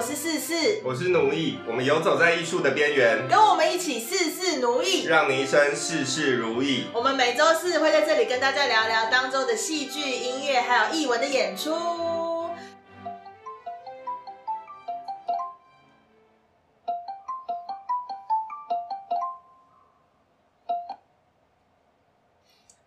[0.00, 6.86] 我是四四，我是奴役，我们游走在艺术的边缘，跟我们一起事事奴役，让你一生事事如意。
[6.94, 11.76] 我们每周四会在这里跟大家聊聊当周的戏剧、音乐还有艺文的演出。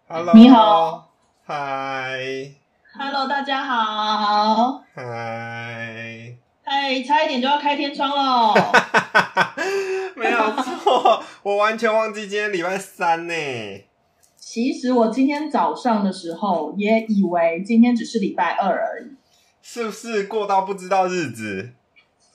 [0.08, 1.12] Hello，你好，
[1.46, 2.56] 嗨
[2.98, 4.82] ，Hello，大家好。
[4.96, 5.63] 嗨，哎，
[7.04, 8.54] 差一点就要开天窗喽。
[10.16, 13.34] 没有错，我完全忘记今天礼拜三呢。
[14.38, 19.16] 其实我今天早上的时候也以为今天只是礼拜二而已，
[19.62, 21.72] 是不是过到不知道日子？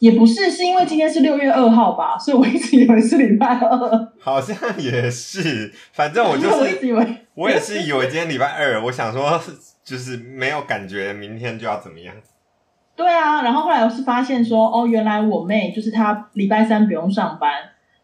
[0.00, 4.12] 也不是，是因为今天是六月二号吧，所以我一直以为是礼拜二。
[4.20, 9.40] 好像也是，反正我就 我一直是，以为我也是以为今天礼拜二，我想说
[9.84, 12.14] 就是没有感觉明天就要怎么样。
[12.98, 17.52] 对啊，然后后来我是发现说，哦，原来我妹就是她礼拜三不用上班，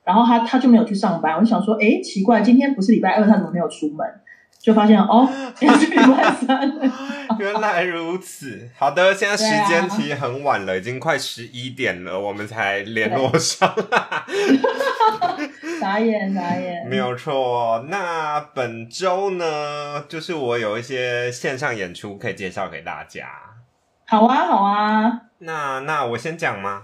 [0.05, 1.34] 然后她她就没有去上班。
[1.34, 4.06] 我就想说，哎，奇怪，今天不是礼拜二，她怎么没有出门？
[4.61, 6.73] 就发现哦， 今天是礼拜三。
[7.39, 8.70] 原来如此。
[8.78, 13.70] 好的，现在时间其实很晚了，已经快十一点了，我们才联络上。
[15.81, 17.84] 傻眼傻眼，没有错。
[17.89, 23.27] 那本周呢，就是我有一些线上演出可以介绍给大家。
[24.07, 25.21] 好啊好啊。
[25.39, 26.83] 那那我先讲吗？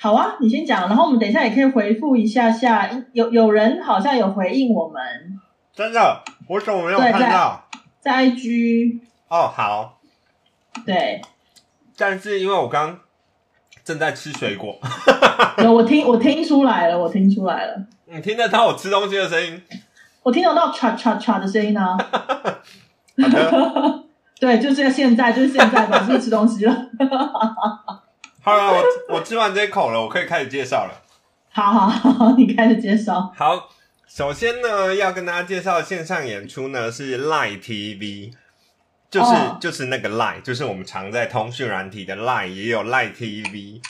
[0.00, 5.02] 好啊，你先讲，然后我们等一下也可以回复一下下，有有人好像有回应我们
[5.74, 7.68] 真的，我怎么没有对看到？
[8.00, 9.98] 在 IG，哦，好。
[10.86, 11.20] 对，
[11.96, 13.00] 但是因为我刚
[13.82, 14.78] 正在吃水果，
[15.64, 19.60] 有我听我听出来了，我听出来了，你听得到我吃东西的声音？
[20.22, 21.98] 我听得到唰唰唰的声音呢、
[23.20, 24.04] 好的。
[24.40, 26.72] 对，就是现在，就是现在马上吃东西了？
[28.40, 30.92] 好了，我我吃完这一口了，我可以开始介绍了。
[31.50, 33.32] 好好好，你开始介绍。
[33.36, 33.68] 好，
[34.06, 38.32] 首先呢，要跟大家介绍的线上演出呢是 Line TV，
[39.10, 43.80] 就是、哦就是那个 Line，就是我们常在通讯软体的 Line 也有 Line TV。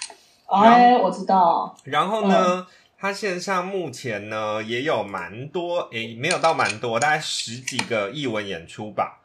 [0.47, 2.67] 哎，我知道，然后呢，
[2.99, 9.21] 它线上目前呢也有蛮多，诶，没有到蛮多，大概十几个译文演出吧。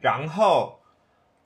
[0.00, 0.80] 然后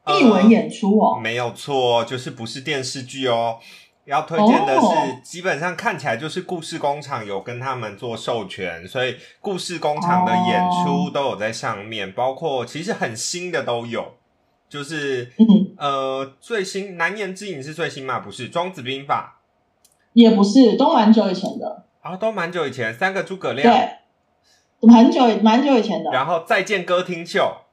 [0.06, 3.58] 译文演出哦，没有错，就是不是电视剧哦。
[4.06, 5.20] 要推荐的是，哦。
[5.22, 14.12] 基本上看起来就是故事工厂有跟他们做授权，所以故事工厂的演出都有在上面，包括其实很新的都有，
[14.68, 18.18] 就是嗯，呃最新难言之隐是最新吗？
[18.18, 19.40] 不是，庄子兵法。
[20.12, 26.10] 也不是，都蛮久以前的，啊，都蛮久以前，三个诸葛亮，对，很久蛮久以前的。
[26.10, 27.63] 然后再见歌厅秀，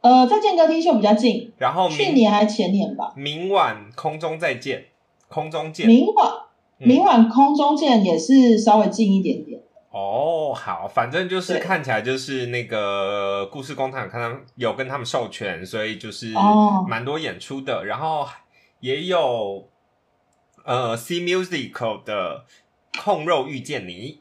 [0.00, 3.12] 呃，再见歌厅秀比较近，然后去年还前年吧。
[3.16, 4.86] 明晚空中再见，
[5.28, 6.28] 空中见，明晚
[6.78, 9.60] 嗯明晚空中见也是稍微近一点点。
[9.90, 18.26] 哦，好，反正就是看起来就是那个故事工厂，看他们有跟他们授权，所以就是哦蛮多演出的，然后
[18.78, 19.68] 也有
[20.64, 22.44] 呃 C Musical 的
[23.02, 24.20] 《控肉遇见你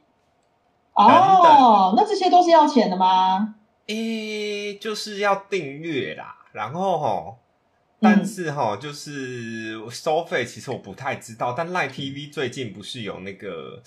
[0.94, 3.40] 哦，那这些都是要钱的吗？》，
[3.90, 7.38] 诶，就是要订阅啦，然后吼。
[7.40, 7.44] 嗯
[8.02, 11.52] 但是哈，就是收费，其实我不太知道。
[11.52, 13.84] 但 Line TV 最近不是有那个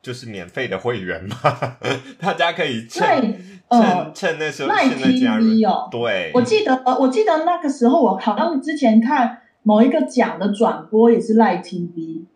[0.00, 1.36] 就是免费的会员吗？
[2.20, 5.44] 大家可以趁赖趁呃趁那时候赖现在加入。
[5.44, 12.26] TV 哦，对，我记得呃，我记得那个时候我好像之前看某一个奖的转播也是赖 TV，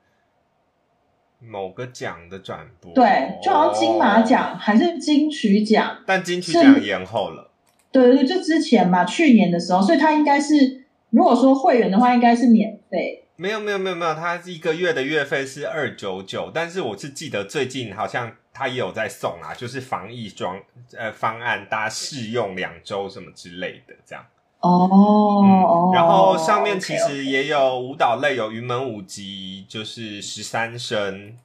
[1.44, 7.50] 某个奖的转播，对，就好像金马奖还是金曲奖，但金曲奖延后了。
[7.90, 13.24] 对对对，就之前嘛，去年的时候，所以它应该是如果说会员的话，应该是免费。
[13.36, 20.60] 没有没有没有没有，它一个月的月费是二九九，但是我是记得最近好像它也有在送啊，就是防疫装
[20.96, 24.24] 呃方案，大家试用两周什么之类的这样。
[24.62, 31.36] 哦哦，然后上面其实也有舞蹈类，有云门舞集，就是十三声，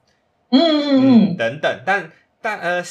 [0.52, 2.12] 嗯嗯嗯，等等，但
[2.42, 2.84] 但呃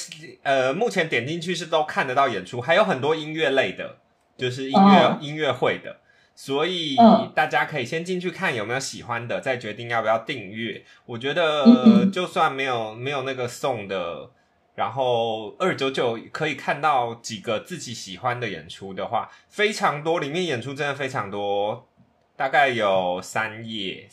[0.42, 3.98] 呃，目前点进去是都看得到演出，还有很多音乐类的，
[4.36, 5.18] 就是音乐、哦。
[5.20, 5.96] 音乐会的，
[6.34, 7.32] 所以嗯。
[7.34, 10.82] 大家可以先进去看有没有喜欢的，再决定要不要订阅。
[11.06, 14.30] 我觉得、就算没有没有那个送的。
[14.76, 21.88] 然后二九九可以看到几个自己喜欢的演出的话，非常多，里面演出真的非常多，
[22.36, 24.06] 大概有三页，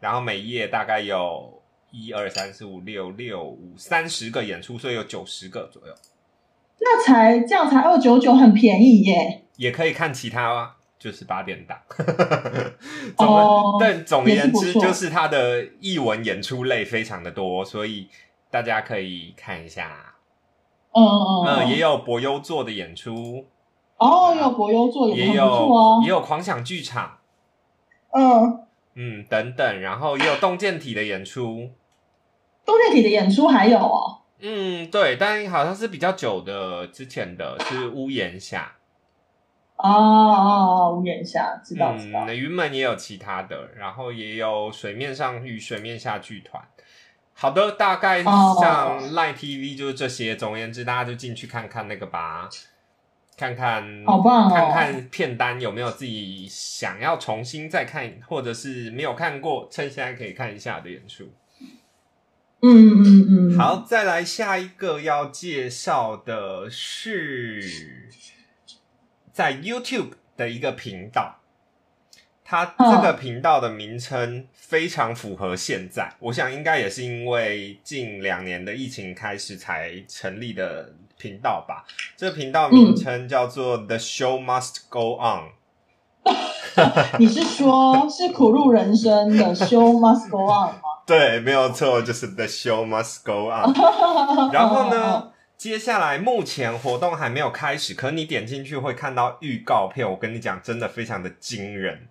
[0.00, 1.62] 然后每页大概有
[1.92, 5.94] 一二三四五六六五三十个演出，所以有九十个左右。
[6.80, 9.44] 那才这样才二九九，很便宜耶。
[9.56, 11.78] 也可以看其他就是八点档。
[13.16, 18.08] 总、哦但总而言之，就是它的译文演出类非常的多，所以
[18.50, 20.14] 大家可以看一下。
[20.92, 23.44] 嗯嗯嗯，嗯，也有博优做的演出，
[23.98, 27.18] 哦，有国优做也有哦也，有狂想剧场，
[28.12, 31.70] 嗯，嗯，等等，然后也有动健体的演出。
[32.64, 38.72] 动态体的演出还有哦，嗯，对，但好像是比较久的，之前的是屋檐下。
[39.76, 46.66] 哦哦哦，屋檐下知道知道，嗯，云门也有其他的，然后也有水面上与水面下剧团。
[47.38, 50.34] 好的，大概哦像 Line TV 就是这些。
[50.34, 52.48] 总而言之，大家就进去看看那个吧，
[53.36, 61.30] 看看，好棒哦看看片单有没有自己想要重新再看，或者是没有看过，趁现在可以看一下的演出。
[62.62, 68.08] 嗯嗯嗯嗯，好，再来下一个要介绍的是
[69.30, 71.40] 在 YouTube 的一个频道，
[72.46, 81.84] 它这个频道的名称非常符合现在，我想应该也是因为近两年的疫情开始才成立的频道吧。
[82.16, 85.50] 这个频道名称叫做 The Show Must Go On。
[87.18, 90.82] 你是说 是苦路人生的 show must go on 吗？
[91.06, 94.52] 对，没有错，就是 The Show Must Go On。
[94.52, 100.08] 然后呢，接下来目前活动还没有开始，可你点进去会看到预告片。
[100.10, 102.08] 我跟你讲，真的非常的惊人。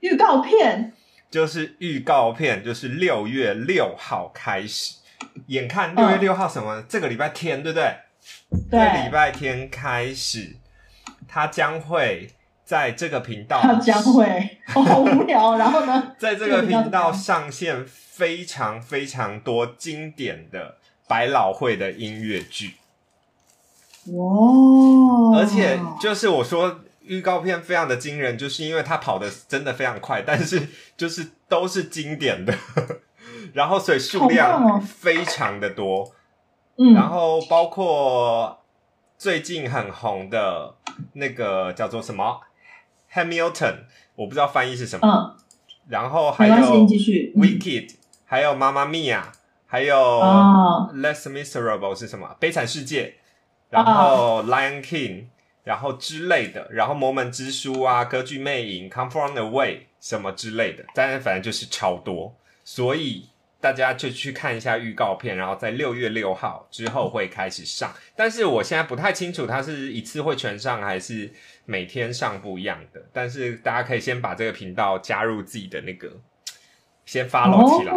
[0.00, 0.92] 预告片
[1.30, 4.94] 就是预告片，就是六月六号开始，
[5.48, 6.82] 眼看六月六号什么？
[6.88, 7.96] 这个礼拜天，对不对？
[8.70, 10.56] 这个礼，拜天开始，
[11.28, 12.30] 它将会
[12.64, 16.12] 在这个频道，他将会 好无聊，然后呢？
[16.18, 20.76] 在这个频道上线非常非常多经典的
[21.08, 22.76] 百老汇的音乐剧。
[24.06, 32.54] 哇，而且就是我说预告片非常的惊人，就是因为它跑的真的非常快，但是 就是都是经典的，
[33.54, 34.80] 然后所以数量哦。
[34.80, 36.12] 非常的多，
[36.76, 38.60] 嗯，然后包括
[39.16, 40.74] 最近很红的
[41.14, 42.40] 那个叫做什么
[43.12, 45.36] ？Hamilton，我不知道翻译是什么，嗯，
[45.88, 46.54] 然后还有
[46.86, 47.94] Wicked，
[48.24, 49.32] 还有妈妈咪呀，
[49.66, 52.36] 还有啊 Less Miserable 是什么？
[52.40, 53.14] 悲惨世界，
[53.70, 55.26] 然后 Lion King，
[55.66, 62.32] 然后之类的，然后魔门之书啊，歌剧魅影，Come from Away 什么之类的，但是反正就是超多，
[62.62, 63.28] 所以
[63.60, 71.32] 大家就去看一下预告片，然后在六月六号之后会开始上，但是我现在不太清楚它是一次会全上还是
[71.64, 76.08] 每天上不一样的，但是大家可以先把这个频道加入自己的那个，
[77.04, 77.92] 先 follow 起来。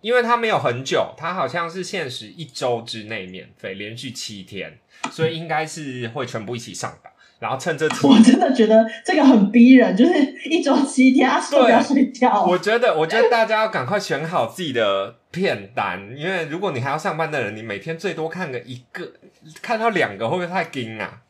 [0.00, 4.78] 因为它没有很久，它好像是限时一周之内免费，连续七天，
[5.10, 7.10] 所以应该是会全部一起上吧。
[7.38, 10.12] 然后趁这次， 我真的觉得这个很逼人，就是
[10.50, 12.44] 一周七天，啊，睡不要睡觉。
[12.44, 19.14] 我觉得，我觉得大家要赶快选好自己的片单，因为如果你还要上班的人，你每天最多看个一个，
[19.62, 21.22] 看到两个会不会太惊啊？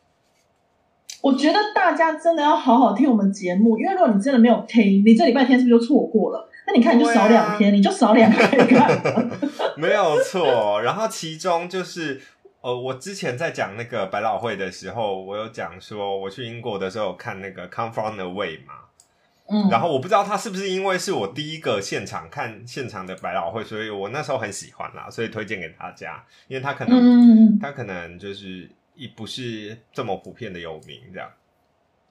[1.22, 6.49] 我觉得大家真的要好好听我们节目，因为如果你真的没有听，你这礼拜天是不是就错过了？
[6.70, 9.30] 那你看你就少两天，你就少两个可以看。
[9.76, 10.80] 没有错。
[10.82, 12.20] 然后其中就是，
[12.60, 18.74] 呃，我之前在讲那个百老汇的时候，我有讲说我去英国的时候看那个《Come from Away》嘛。
[19.48, 31.28] 嗯，然后我不知道他是不是因为是我第一个现场看现场的百老汇，所以我那时候很喜欢啦，所以推荐给大家，因为他可能、他可能就是一不是这么普遍的有名这样。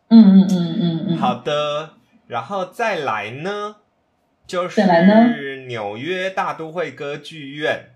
[0.10, 1.92] 嗯嗯嗯嗯嗯，好的，
[2.28, 3.76] 然后再来呢，
[4.50, 7.92] 就是纽约大都会歌剧院，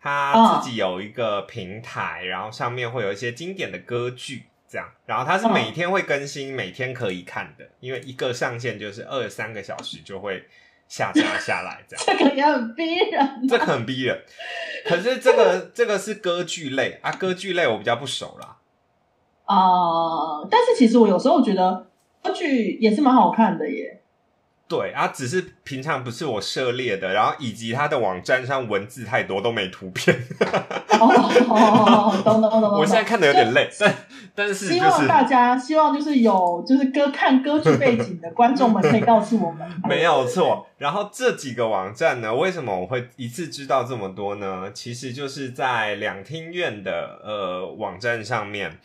[0.00, 4.44] 它自己有一个平台，然后上面会有一些经典的歌剧。
[4.70, 10.44] 这样，然后它是嗯每天会更新，每天可以看的，因为一个上线就是二三个小时就会
[10.86, 12.04] 下架下来，这样。
[12.06, 13.48] 这个也很逼人。
[13.48, 14.22] 这个很逼人。
[14.84, 18.58] 可是这个 这个是歌剧类啊，歌剧类我比较不熟啦。
[19.46, 21.86] 啊、但是其实我有时候觉得
[22.22, 23.97] 歌剧也是蛮好看的耶。
[24.68, 30.14] 对啊，只是平常不是我涉猎的，然后以及它的网站上文字太多，都没图片。
[30.40, 32.78] 哦哦哦，懂懂懂懂。
[32.78, 33.94] 我现在看的有点累，但
[34.34, 39.66] 但是希望大家希望就是有就是歌看歌剧背景的观众们可以告诉我们。
[39.88, 40.66] 没有错。
[40.76, 44.70] 然后这几个网站呢，为什么我会一次知道这么多呢？
[44.74, 48.78] 其实就是在两厅院的呃网站上面。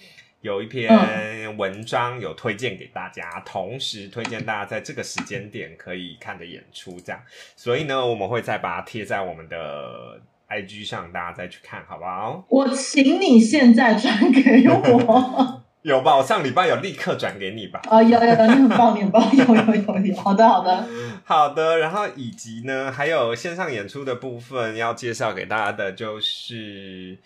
[0.44, 7.22] 有一篇文章有推荐给大家，同时推荐大家在这个时间点可以看的演出，这样。
[7.56, 10.20] 所以呢，我们会再把它贴在我们的
[10.50, 12.44] IG 上，大家再去看，好不好？
[12.50, 15.64] 我请你现在转给我。
[15.84, 16.18] 有吧？
[16.18, 17.82] 我上礼拜有立刻转给你吧。
[17.90, 20.16] 哦，有有有，你很棒，你很棒，有有有有。
[20.18, 20.88] 好的好的，
[21.24, 27.18] 好的，然后以及呢，还有线上演出的部分要介绍给大家的，就是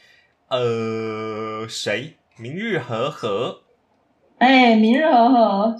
[0.49, 2.13] 呃，谁？
[2.39, 3.61] 明日和和，
[4.37, 5.75] 哎，明日和和，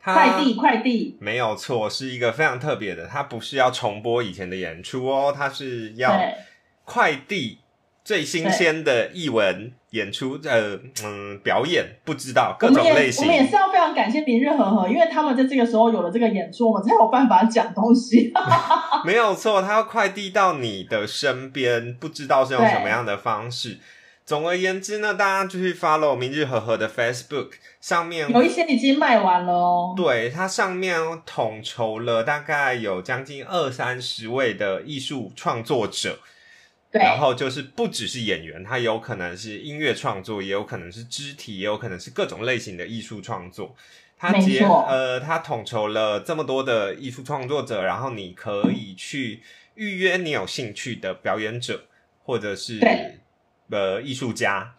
[0.00, 6.18] 他快递快递，没有错，是一个非常特别的，它不是要重播以前的演出哦，它是要
[6.84, 7.58] 快递
[8.02, 13.24] 最新鲜的译文演出，呃嗯，表演不知道各种类型。
[13.24, 18.32] 我们也是要非常感谢明日和和，因为他们在这个时候有了这个演出，我们才有办法讲东西。
[19.04, 23.78] 没有错，它要快递到你的身边，不知道是用什么样的方式。
[24.24, 27.50] 总而言之呢，大家就去 follow 明日和和的 Facebook
[27.80, 29.94] 上面，有一些已经卖完了哦。
[29.96, 36.20] 对它上面统筹了大概有将近二三十位的艺术创作者，
[36.90, 43.74] 对，然后就是不只是演员，他有可能是音乐创作，也有可能是肢体，也有可能是各种类型的艺术创作。
[44.16, 49.42] 他没结呃，他统筹了这么多的艺术创作者，然后你可以去
[49.74, 51.86] 预约你有兴趣的表演者
[52.22, 53.18] 或者是对
[53.70, 54.74] 呃艺术家，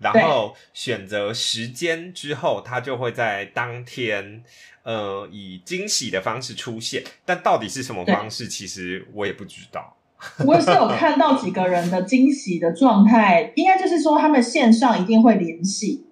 [0.00, 4.42] 然后选择时间之后，他就会在当天
[4.82, 7.02] 呃以惊喜的方式出现。
[7.24, 9.96] 但到底是什么方式，其实我也不知道。
[10.44, 16.06] 我也是有看到几个人的惊喜的状态，应该就是说他们线上一定会联系，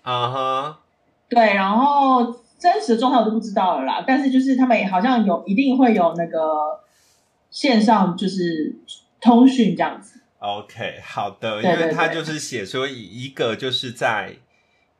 [0.00, 0.80] 啊哈。
[1.28, 4.04] 对，然后真实的状态我就不知道了啦。
[4.06, 6.80] 但是就是他们好像有一定会有那个
[7.50, 8.74] 线上就是
[9.20, 10.20] 通讯这样子。
[10.38, 14.36] OK，好的，因为他就是写说以一个就是在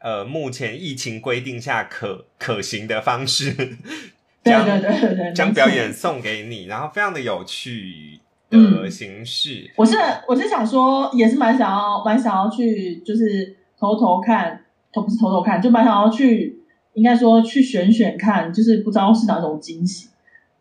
[0.01, 3.53] 呃目前疫情规定下可可行的方式，
[4.43, 8.91] 对将对对对对，将表演送给你，然后非常的有趣的嗯。
[8.91, 9.71] 形式。
[9.77, 9.97] 我是
[10.29, 16.57] 我是想说，也是蛮想要蛮想要去，就是偷偷看，偷不是偷偷看，就蛮想要去，
[16.95, 20.09] 应该说去选选看，就是不知道是哪种惊喜，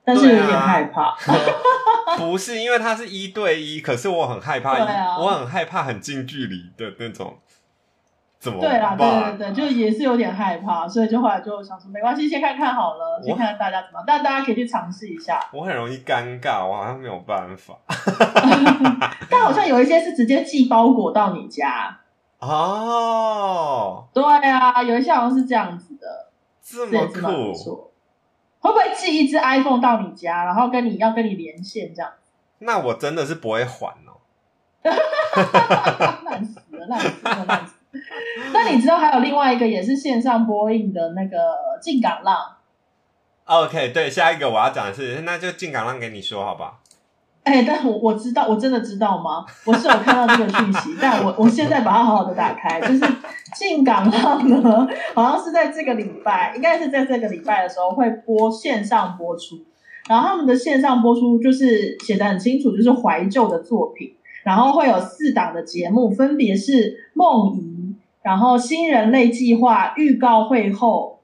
[0.06, 1.16] 但是有点害怕。
[2.18, 5.18] 不是因为它是一对一，可是我很害怕，啊。
[5.20, 7.36] 我很害怕很近距离的那种，
[8.40, 15.40] 怎么对啦，对办对对，就也是有点害怕，所以就后来就想说，没关系，先看看好了，我先看看大家怎么样，但大家可以去尝试一下。
[15.52, 17.76] 我很容易尴尬，我好像没有办法。
[19.30, 22.00] 但好像有一些是直接寄包裹到你家，
[22.40, 26.32] 哦，对啊，有一些好像是这样子的，
[26.64, 27.92] 这么酷，错。
[28.66, 32.12] 会不会寄一只 iPhone 到你家，然后跟你要跟你连线这样？
[32.60, 34.18] 那我真的是不会还哦。
[36.26, 38.00] 烂死了，烂死了，烂死了。
[38.54, 41.38] 那你知道还有另外一个也是线上播映的那个
[41.82, 42.56] 《进港浪》
[43.66, 46.80] ？OK，对，下一个我要讲的是，那就进港浪给你说好吧。
[47.46, 49.46] 哎、但我我知道，我真的知道吗？
[49.66, 53.00] 我是有看到这个讯息，但我我现在把它好好的打开，就是
[53.56, 59.58] 《进港浪》呢，好像是在这个礼拜，应该是在这个礼拜的时候会播线上播出。
[60.10, 66.72] 然后他们的线上播出就是写的很清楚，就是怀旧的作品，然后会有四档的节目，分别是
[67.14, 67.62] 《梦遗》，
[68.24, 71.20] 然后《新人类计划》预告会后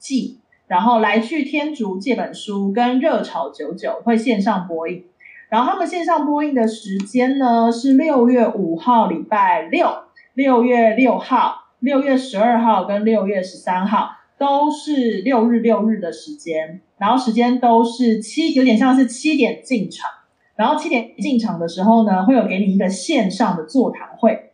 [0.00, 5.04] 记，然后《来去天竺》这本书跟《热炒九九》会线上播映。
[5.48, 20.10] 然后他们线上播映的时间呢是六月五号礼拜六、六月六号、六月十二号跟六月十三号都是六日六日的时间，然后时间都是七，有点像是七点进场。
[20.54, 24.50] 然后七点进场的时候呢，会有给你一个线上的座谈会，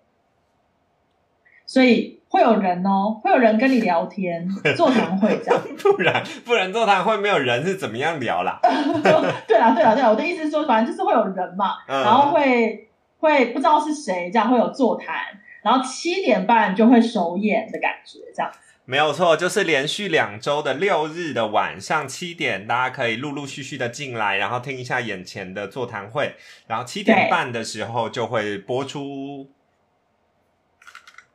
[1.65, 4.45] 所以会有人哦，会有人跟你聊天，
[4.77, 5.63] 座谈会这样。
[5.81, 8.59] 不然不然座谈会没有人是怎么样聊啦？
[8.67, 12.89] 对啦，对啦，对啦，我的意思是说，反正就是会有人嘛，嗯然后会
[13.19, 15.15] 会不知道是谁，这样会有座谈，
[15.63, 18.51] 然后七点半就会首演的感觉，这样。
[18.85, 26.35] 没有错，就是连续两周的六日的晚上七点，大家可以陆陆续续的进来，然后听一下眼前的座谈会，
[26.67, 29.49] 然后七点半的时候就会播出。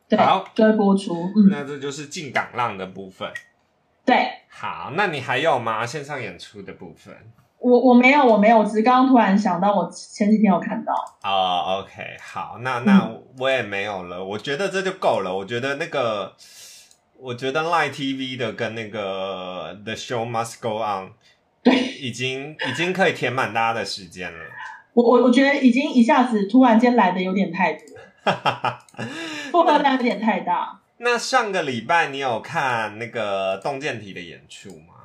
[0.09, 1.31] 对好，就会播出。
[1.35, 3.31] 嗯，那这就是进港浪的部分。
[4.03, 4.15] 对
[4.49, 5.85] 好，那你还有吗？
[5.85, 7.13] 线上演出的部分？
[7.59, 10.93] 我我没有我没有，我只是刚刚突然想到，我前几天有看到。
[11.23, 15.35] 哦、o k 好，那那我也没有了，我觉得这就够了。
[15.35, 16.33] 我觉得那个，
[17.19, 21.11] 我觉得 Line TV 的跟那个 The Show Must Go On，
[21.61, 24.45] 对，已经已经可以填满大家的时间了。
[24.93, 27.83] 我我我觉得已经一下子突然间来的有点太多，
[29.51, 30.79] 负荷量有点太大。
[30.97, 34.95] 那上个礼拜你有看那个洞见体的演出吗？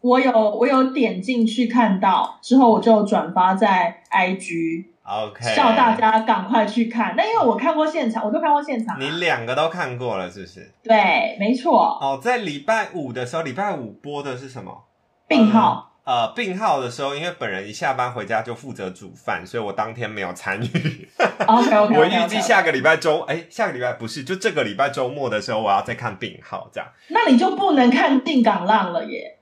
[0.00, 7.14] 我有我有点进去看到之后，我就转发在 IG，OK，叫大家赶快去看。
[7.16, 10.72] 那因为我看过现场，我都看过现场啊、你两个都看过了，是不是？
[10.84, 14.84] 对，没错，哦，在礼拜五的时候，礼拜五播的是什么？
[15.26, 15.87] 病号。
[16.08, 21.08] 呃，病号的时候，因为本人一下班回家就负责煮饭，所以我当天没有参与。
[21.46, 26.88] OK OK， 我预计下个礼拜周，哎，下个礼拜不是，就这个礼拜周末的时候，我要再看病号，这样。
[27.08, 29.36] 那你就不能看定港浪了耶。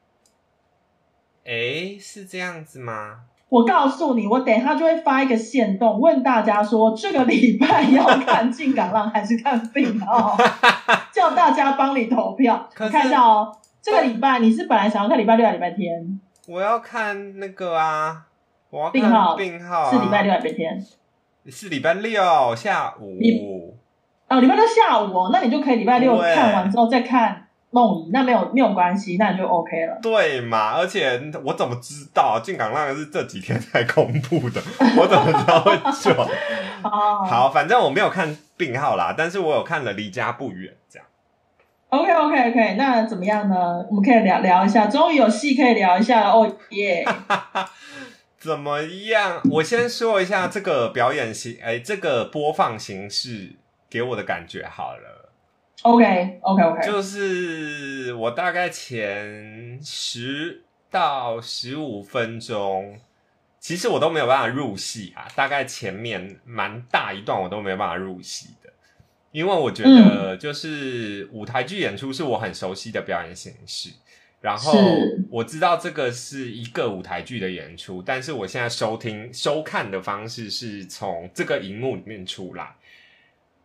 [1.45, 3.21] 哎，是这样子吗？
[3.49, 10.37] 我告诉你，我等一下就会发一个线动，问大家说这个礼拜 要看进港浪还是看病号，
[11.15, 12.69] 叫大家帮你投票。
[12.75, 16.21] 看一下哦，这个礼拜你是本来想要看礼拜六还是礼拜天？
[16.47, 18.27] 我要看那个啊，
[18.71, 20.87] 我要看病号病号、啊、是礼拜六还是礼拜天？
[21.49, 23.19] 是礼拜六下午。
[24.29, 29.99] 哦，礼拜六下午哦，那你就可以礼拜六看完之后再看梦遗，那没有没有关系，那你就 OK 了。
[30.03, 30.73] 对嘛？
[30.73, 34.61] 而且我怎么知道进港浪是这几天才公布的？
[34.99, 36.17] 我怎么知道会准？
[36.83, 41.06] 哦，好，反正我没有看病号啦，但是我有看了离家不远这样。
[41.89, 43.85] OK OK OK，那怎么样呢？
[43.89, 47.05] 我们可以聊聊一下，终于有戏可以聊一下了，哦耶！
[48.39, 49.41] 怎么样？
[49.51, 53.57] 我先说一下这个表演形，哎、这个播放形式
[53.89, 55.31] 给我的感觉好了。
[55.83, 62.99] OK OK OK，就是我大概前十到十五分钟，
[63.61, 65.29] 其实我都没有办法入戏啊。
[65.37, 68.71] 大概前面蛮大一段我都没有办法入戏的，
[69.37, 73.91] 因为我觉得就是舞台剧演出是我很熟悉的表演形式。
[74.41, 74.73] 然后
[75.29, 82.77] 我知道这个是一个舞台剧的演出，但是我现在收听收看的方式是从这个荧幕里面出来。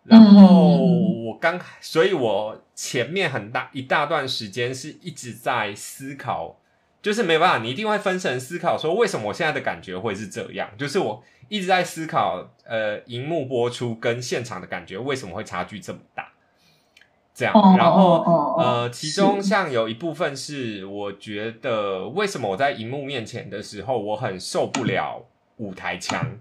[0.04, 6.60] 然后嗯我刚，所以我前面很大一大段时间是一直在思考，
[7.02, 10.70] 就是没办法，你一定会分神思考，说为什么我现在的感觉会是这样？
[10.78, 16.28] 就是我一直在思考，呃，荧幕播出跟现场的感觉为什么会差距这么大？
[17.34, 25.26] 这样，哦然后呃，其中像有一部分是我觉得为什么我在荧幕面前的时候，我很受不了
[25.58, 26.38] 舞台腔。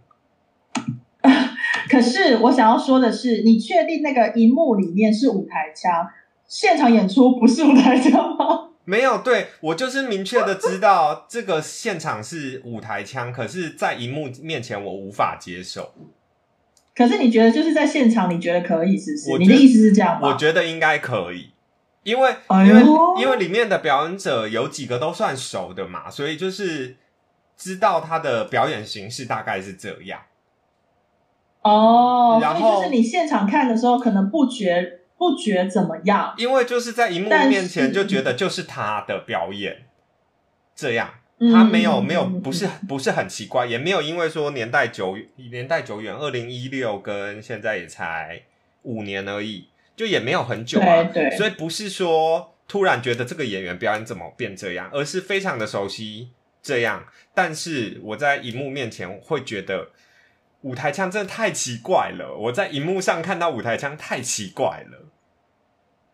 [1.88, 6.08] 可是我想要说的是，你确定那个荧幕里面是舞台腔，
[6.46, 8.69] 现场演出不是舞台腔吗？
[8.90, 15.94] 没有，对我就是明确的知道这个现场是舞台腔，可是，在荧幕面前我无法接受。
[16.96, 19.38] 可是你觉得就是在现场，你觉得可以是不是？
[19.38, 20.28] 你的意思是这样吗？
[20.28, 21.52] 我觉得应该可以，
[22.02, 22.82] 因为、哎因为
[23.20, 26.96] 因为里面的表演者有几个都算熟的嘛，所以就是
[27.56, 30.20] 知道他的表演形式大概是这样。
[31.62, 36.34] 哦，然后就是你现场看的时候，可能不觉不觉怎么样。
[36.38, 39.82] 因为就是在荧幕面前就觉得就是他的表演
[40.74, 45.18] 这样，嗯他没有没有嗯不是不是很奇怪，也没有因为说年代久
[45.50, 48.40] 年代久远，二零一六跟现在也才
[48.84, 56.30] 五年而已，就也没有很久啊，对对所以不是说突然觉得这个演员表演怎么变这样，而是非常的熟悉
[56.62, 57.04] 这样，
[57.34, 59.90] 但是我在荧幕面前会觉得。
[60.62, 65.06] 舞台腔真的太奇怪了，我在荧幕上看到舞台腔太奇怪了。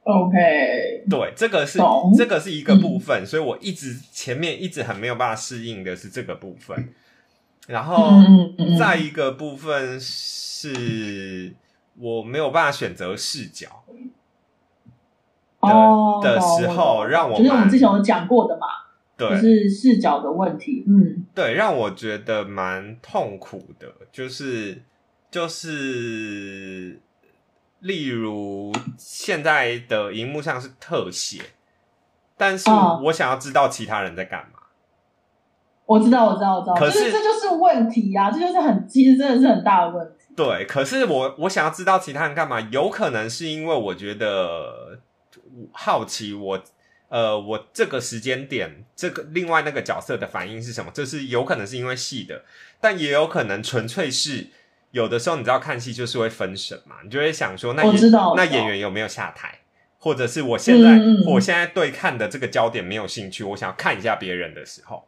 [0.05, 2.13] OK，对，这个是懂。
[2.17, 6.95] 这个是一个部分，所以我一直前面一直很没有办法适应的是这个部分，
[7.67, 8.13] 然后
[8.79, 11.57] 再一个部分是
[11.99, 13.83] 我没有办法选择视角
[15.61, 18.69] 的、哦的时候，让我就是我们之前有讲过的嘛，
[19.17, 20.85] 就是视角的问题。
[20.87, 24.83] 嗯，对让我觉得蛮痛苦的，就是
[25.31, 27.01] 就是
[27.81, 31.41] 例如现在的荧幕上是特写，
[32.37, 34.61] 但是哦我想要知道其他人在干嘛。
[35.87, 40.35] 我知道，我知道，我知道，可就是是这就是问题呀、这就是很其实真的是很大的问题。
[40.35, 44.99] 对，可是我我想要知道其他人干嘛，有可能是因为我觉得
[45.71, 46.61] 好奇我，
[47.17, 50.91] 呃，我这个时间点，这个另外那个角色的反应是什么？
[50.93, 52.43] 这是有可能是因为戏的，
[52.79, 54.49] 但也有可能纯粹是
[54.91, 59.61] 有的时候你知道看戏就是会分神嘛，你就会想说那我演那演员有没有下台，
[59.99, 65.05] 或者是我现在、我现在对看的这个焦点没有兴趣，我想要看一下别人的时候，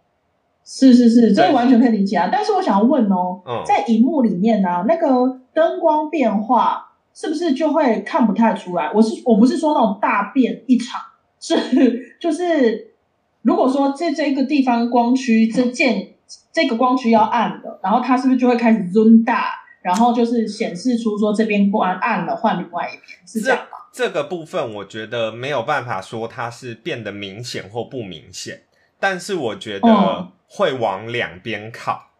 [0.64, 2.30] 是是是，这个完全可以理解啊。
[2.32, 8.90] 但是我想要问哦，嗯在荧幕里面呢、那个灯光变化是不是就会看不太出来？
[8.94, 11.00] 我是我不是说那种大变一场，
[11.40, 12.94] 是就是
[13.42, 16.14] 如果说这这个地方光区这件
[16.52, 23.78] 这个光区要暗的，然后它是不是就会开始 zoom 大，然后就是显示出说这边光暗了，换另外一边，是这样吗？
[23.92, 28.62] 这个部分我觉得没有办法说它是变得明显或不明显，
[29.00, 32.10] 但是我觉得嗯会往两边靠，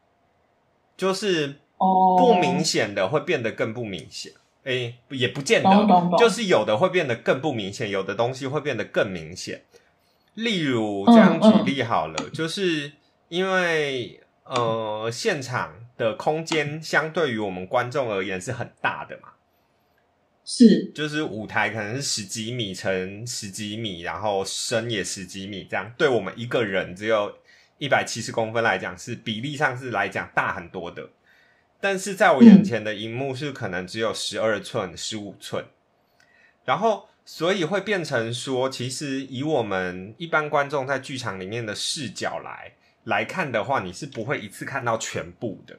[0.97, 4.33] 就是哦，不明显的会变得更不明显。
[4.69, 5.71] 诶，也不见得，
[6.19, 9.63] 就是有的会变得更不明显，有的东西会变得更明显。
[10.35, 12.93] 例如这样嗯举例好了，就是
[13.29, 19.31] 因为呃，现场的空间相对于我们观众而言是很大的嘛，
[20.45, 27.35] 是，就是舞台可能是十几米乘十几米，然后深也十几米，这样对我们一个人只有
[27.79, 31.09] 一百七十公分来讲，是比例上是来讲大很多的。
[31.81, 35.65] 但是在我眼前的荧幕是可能只有十二寸、十五寸，
[36.65, 42.73] 然后所以会变成说，其实以我们一般观众在剧场里面的视角来
[43.05, 45.79] 来看的话，你是不会一次看到全部的，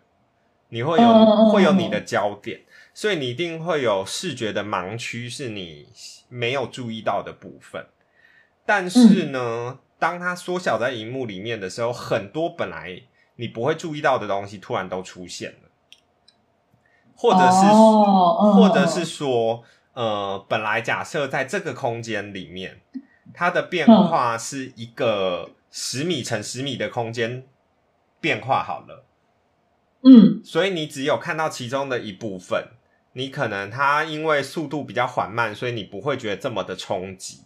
[0.70, 2.62] 你会有、会有你的焦点，
[2.94, 5.88] 所以你一定会有视觉的盲区是你
[6.30, 7.86] 没有注意到的部分。
[8.66, 13.02] 但是呢，当它缩小在荧幕里面的时候，很多本来
[13.36, 15.69] 你不会注意到的东西突然都出现了，
[17.22, 17.68] 或者是、
[18.56, 22.80] 或者是说，呃，本来假设在这个空间里面，
[23.34, 27.46] 它的变化是一个十米乘十米的空间
[28.22, 29.04] 变化好了，
[30.04, 30.42] 嗯。
[30.46, 32.70] 所以你只有看到其中的一部分，
[33.12, 37.44] 你可能它因为速度比较缓慢，所以你不会觉得这么的冲击。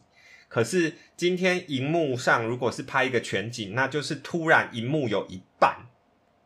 [0.47, 5.87] 可是今天荧幕上如果是拍一个全景，那就是突然荧幕有一半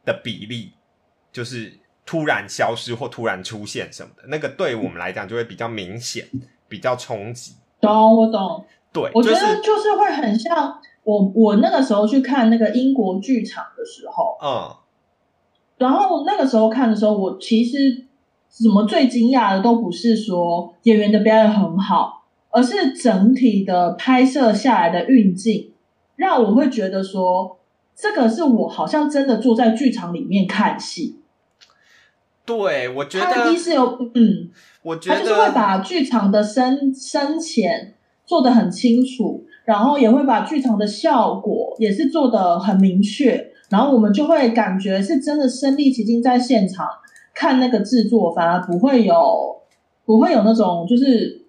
[0.05, 0.71] 的比例
[1.33, 6.25] 就是突然消失或突然出现什么的，那个对我们来讲就会比较明显，
[6.69, 7.51] 比较冲击。
[7.81, 14.73] 懂我懂，对，我觉得就是就是会很像我我那个时候去看那个英国剧场的时候，嗯，
[15.77, 18.05] 然后那个时候看的时候，我其实
[18.47, 25.73] 怎么最惊讶的都不是说演员的表演很好，而是整体的拍摄下来的运镜，
[26.15, 27.59] 让我会觉得说，
[27.93, 31.19] 这个是我好像真的坐在剧场里面看戏。
[32.47, 33.83] 对，我觉得他得一是有
[34.15, 34.49] 嗯，
[34.81, 37.93] 我觉得他就是会把剧场的深深浅
[38.25, 46.87] 做得很清楚，然后也会把剧场的效果也是做得很明确，然后我们就会感觉是真的身临其境在现场
[47.35, 49.61] 看那个制作，反而不会有
[50.05, 51.45] 不会有那种就是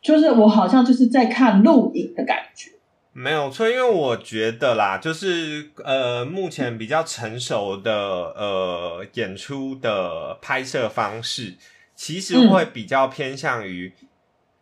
[0.00, 2.70] 就是我好像就是在看录影的感觉。
[3.12, 11.56] 没有错，因为我觉得啦，就是呃，目前比较成熟的呃演出的拍摄方式，
[11.96, 13.92] 其实会比较偏向于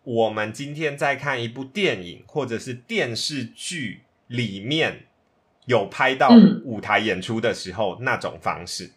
[0.02, 5.04] 我们今天在看一部电影或者是电视剧里面
[5.66, 8.92] 有拍到嗯舞台演出的时候、那种方式。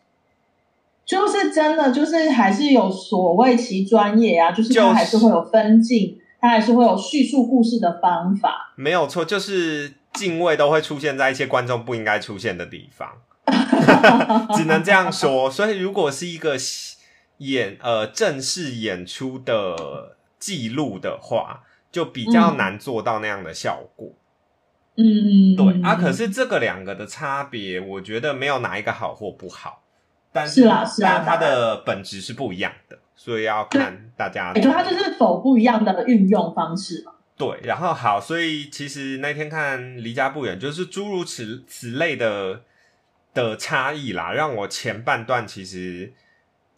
[1.03, 8.73] 就是真的，就是还是有所谓其专业啊，就是还是会有分镜，它还是会有叙述故事的方法。
[8.75, 13.21] 没有错，就是敬畏都会出现在一些观众不应该出现的地方，
[14.57, 15.49] 只能这样说。
[15.49, 16.57] 所以，如果是一个
[17.37, 24.11] 演呃正式演出的记录的话，就比较嗯难做到那样的效果。
[24.97, 29.83] 嗯，对啊，可是这个两个的差别，我觉得没有哪一个好或不好，
[30.33, 34.51] 但是啦是啦但它的本质是不一样的，所以要看大家。
[34.55, 37.13] 也就它就是否不一样的运用方式嘛。
[37.37, 42.63] 对，然后好，所以其实那天看离家不远，就是诸如此此类的
[43.31, 46.13] 的差异啦，让我前半段其实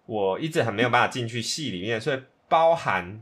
[0.06, 3.22] 我一直很没有办法进去戏里面，所以包含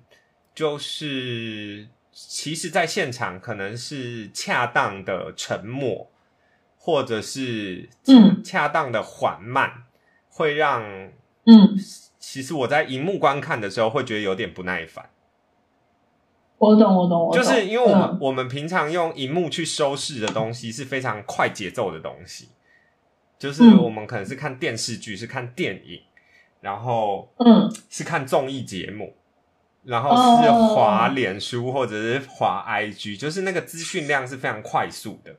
[0.56, 6.12] 就是其实，在现场可能是恰当的沉默，
[6.76, 9.84] 或者是嗯恰当的缓慢，
[10.28, 10.84] 会让
[11.46, 11.76] 嗯，
[12.22, 15.10] 其实我在荧幕观看的时候会觉得有点不耐烦。
[16.60, 17.42] 我懂，我懂，我懂。
[17.42, 22.50] 就是因为我们、嗯我们平常用荧幕去收视的东西是非常快节奏的东西，
[23.40, 26.00] 就是嗯我们可能是看电视剧，是看电影，
[26.60, 29.16] 然后嗯是看综艺节目，
[29.84, 35.36] 然后是哦滑脸书或者是滑 IG，就是那个资讯量是非常快速的。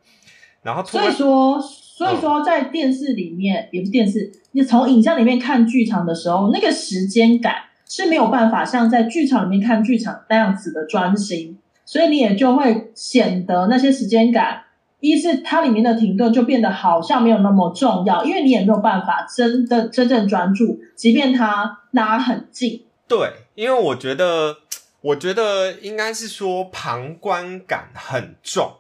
[0.62, 1.61] 然后突所以然说，
[2.03, 7.55] 所以说在电视里面，也不是电视，你从影像里面看剧场的时候，那个时间感
[7.88, 14.65] 是没有办法像在剧场里面看剧场那样子的专心，所以你也就会显得那些时间感，
[14.99, 22.85] 一是它里面的停顿就变得好像没有那么重要，因为你也没有办法真的真正专注，即便它拉很近。
[23.07, 24.57] 对，因为我觉得，
[25.03, 28.73] 我觉得应该是说旁观感很重，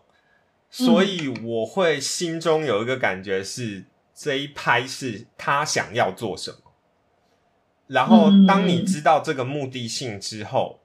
[0.72, 6.56] 所以我会心中有一个感觉是这一拍是他想要做什么。
[7.88, 10.80] 然后，嗯当你知道这个目的性之后，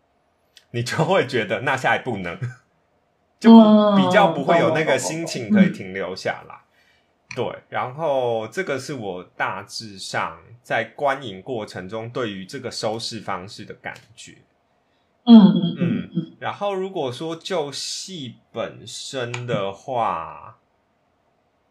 [0.72, 2.38] 你就会觉得那下一步呢，
[3.40, 6.56] 就嗯比较不会有那个心情可以停留下来。
[7.34, 14.40] 对，然后这个是我大致上在观影过程中对于这个收视方式的感觉。
[15.24, 20.58] 嗯嗯嗯嗯，然后如果说就戏本身的话，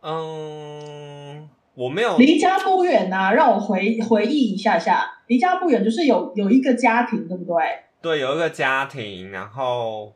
[0.03, 7.83] 嗯，我没有离家不远呐、让我回回忆一下下，离家不远就是有有一个家庭，对不对？
[8.01, 10.15] 对有一个家庭，然后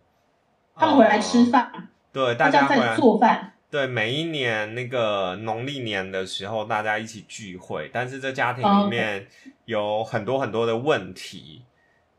[0.77, 3.55] 他们回来吃呃饭，对，大家在做饭。
[3.71, 9.27] 对，每一年那个农历年的时候，大家一起聚会，但是这家庭哦里面
[9.65, 11.70] 有很多很多的问题，嗯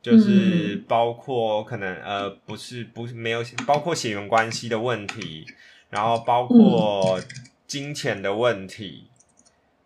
[0.01, 5.45] 就是包括可能呃不是不是没有包括血缘关系的问题，
[5.89, 7.19] 然后包括
[7.67, 9.09] 金钱的问题，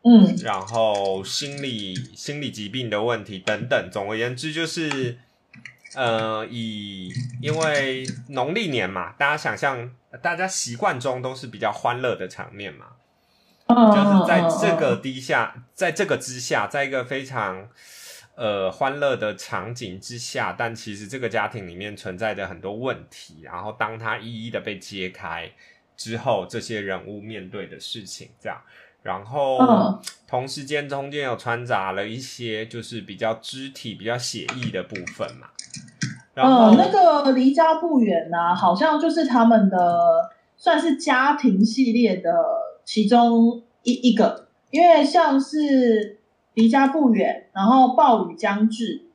[0.04, 0.36] 嗯。
[0.44, 3.90] 然后心理心理疾病的问题等等。
[3.92, 5.18] 总而言之，就是
[5.96, 7.10] 呃，以
[7.42, 12.86] 因为农历年嘛，大家想象，大家习惯中都是比较欢乐的场面嘛，
[13.68, 15.02] 嗯，就是在这个嗯。
[15.02, 17.70] 低下，在这个之下，在一个非常
[18.36, 25.50] 呃欢乐的场景之下，但其实这个家庭里面存在着很多问题，然后当它一一的被揭开
[25.98, 28.62] 之后，这些人物面对的事情，这样，
[29.02, 30.00] 然后、嗯。
[30.28, 35.48] 同时间中间有穿插了一些就是比较肢体、比较写意的部分嘛，
[36.34, 42.34] 然后、嗯，那个离家不远呐、好像就是他们的算是家庭系列的
[42.84, 46.15] 其中一一个，因为像是
[46.56, 49.06] 离家不远，然后暴雨将至，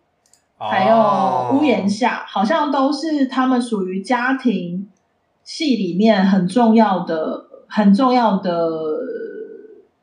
[0.57, 4.89] 还有屋檐下，好像都是他们属于家庭
[5.43, 8.71] 戏里面很重要的、很重要的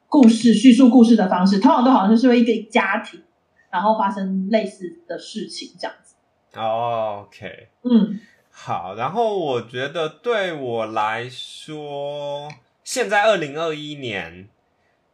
[0.10, 3.22] 故事叙述故事的方式，通常都好像就是为一个家庭，
[3.70, 6.16] 然后发生类似的事情这样子。
[6.56, 7.70] 哦，OK。
[7.84, 8.20] 嗯
[8.50, 12.50] 好，然后我觉得对我来说，
[12.84, 14.50] 现在二零二一年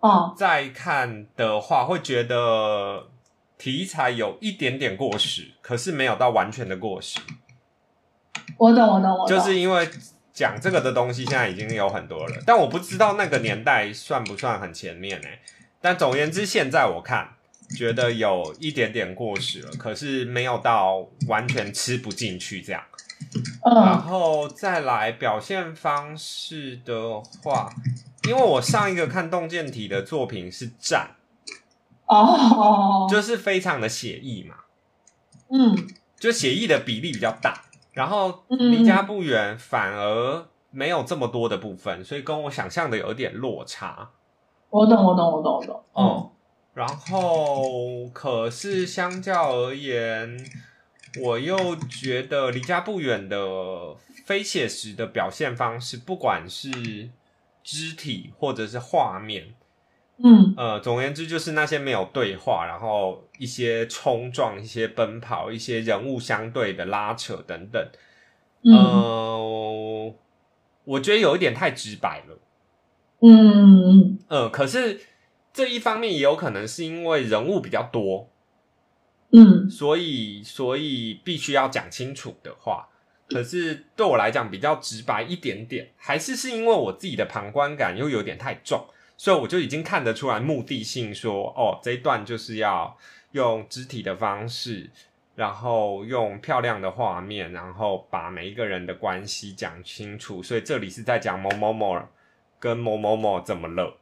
[0.03, 3.07] 哦，再看的话，会觉得
[3.57, 7.21] 题材有一点点过时，可是没有到完全的过时，
[8.57, 9.27] 我懂，我懂，我懂。
[9.27, 9.89] 就是因为
[10.33, 15.27] 讲这个的东西现在已经有很多了，但我不知道那个年代算不算很前面呢、
[15.79, 17.35] 但总而言之，现在我看
[17.77, 22.83] 觉得有一点点过时了，可是没有到完全吃不进去这样。
[23.63, 27.73] 然嗯后再来表现方式的话，
[28.27, 31.15] 因为我上一个看洞见体的作品是《战
[32.05, 34.55] 哦，》，就是非常的写意嘛，
[35.49, 44.12] 嗯就写意的比例比较大，然后嗯离家不远反而没有这么多的部分，所以跟我想象的有一点落差。
[44.69, 45.83] 我懂，我懂，我懂，我懂。
[45.93, 46.31] 嗯哦，
[46.73, 50.49] 然后可是相较而言，
[51.21, 53.38] 我又觉得离家不远的
[54.25, 57.09] 非写实的表现方式，不管是
[57.63, 59.56] 肢体或者是画面，
[60.17, 67.82] 嗯呃，总而言之就是那些没有对话，然后一些冲撞、一些奔跑、一些人物相对的拉扯等等，
[68.63, 70.15] 嗯呃，
[70.84, 72.39] 我觉得有一点太直白了。
[73.21, 74.99] 嗯嗯呃，可是
[75.54, 78.30] 这一方面也有可能是因为人物比较多，
[79.32, 82.89] 嗯所以所以必须要讲清楚的话。
[83.29, 88.86] 可是对我来讲比较直白一点点，还是是因为我自己的旁观感又有点太重，
[89.17, 92.95] 所以我就已经看得出来目的性说，哦，这一段就是要
[93.31, 94.89] 用肢体的方式，
[95.36, 100.43] 然后用漂亮的画面，然后把每一个人的关系讲清楚。
[100.43, 101.97] 所以这里是在讲某某某
[102.59, 103.97] 跟某某某怎么了，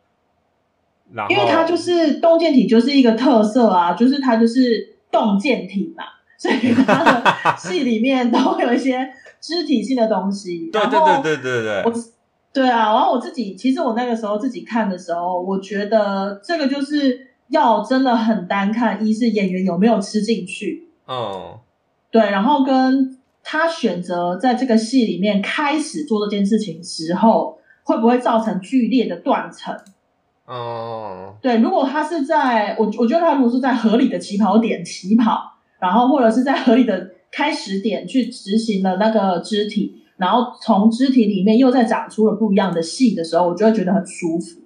[1.14, 6.04] 然后因为它就是洞见体，就是一个特色啊，就是它就是洞见体嘛，
[6.42, 9.08] 所以他的戏里面都会有一些
[9.40, 10.72] 肢体性的东西。
[10.74, 11.94] 对对对对对对我
[12.52, 21.60] 对啊，然后我自己其实我那个时候自己看的时候，我觉得这个就是要真的很单看，一是演员有没有吃进去，嗯
[22.10, 29.78] 对，然后跟他选择在这个戏里面开始做这件事情时候，会不会造成剧烈的断层？
[30.48, 44.62] 嗯对，如果他是在我我觉得他如果是在合理的起跑点起跑，然后或者是在合理的开始点去执行了那个肢体，然后从肢体里面又再长出了不一样的戏的时候，我就会觉得很舒服。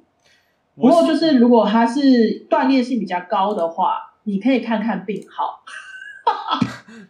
[0.76, 5.64] 不我过就是如果它是断裂性比较高的话，你可以看看病号。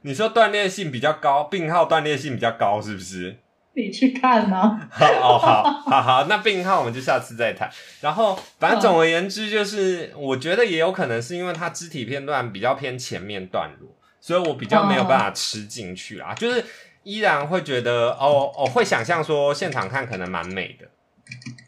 [0.03, 3.37] 你说断裂性比较高，病号断裂性比较高，是不是？
[3.75, 7.69] 你去看呢、好 哦，好好好，那病号我们就下次再谈。
[7.99, 13.89] 然后，反正总而言之，就是我觉得也有可能是因为它肢体片段比较偏前面段落，
[14.21, 16.33] 所以我比较没有办法吃进去啦。
[16.33, 16.63] 就是
[17.03, 20.85] 依然会觉得哦哦，会想象说现场看可能蛮美的，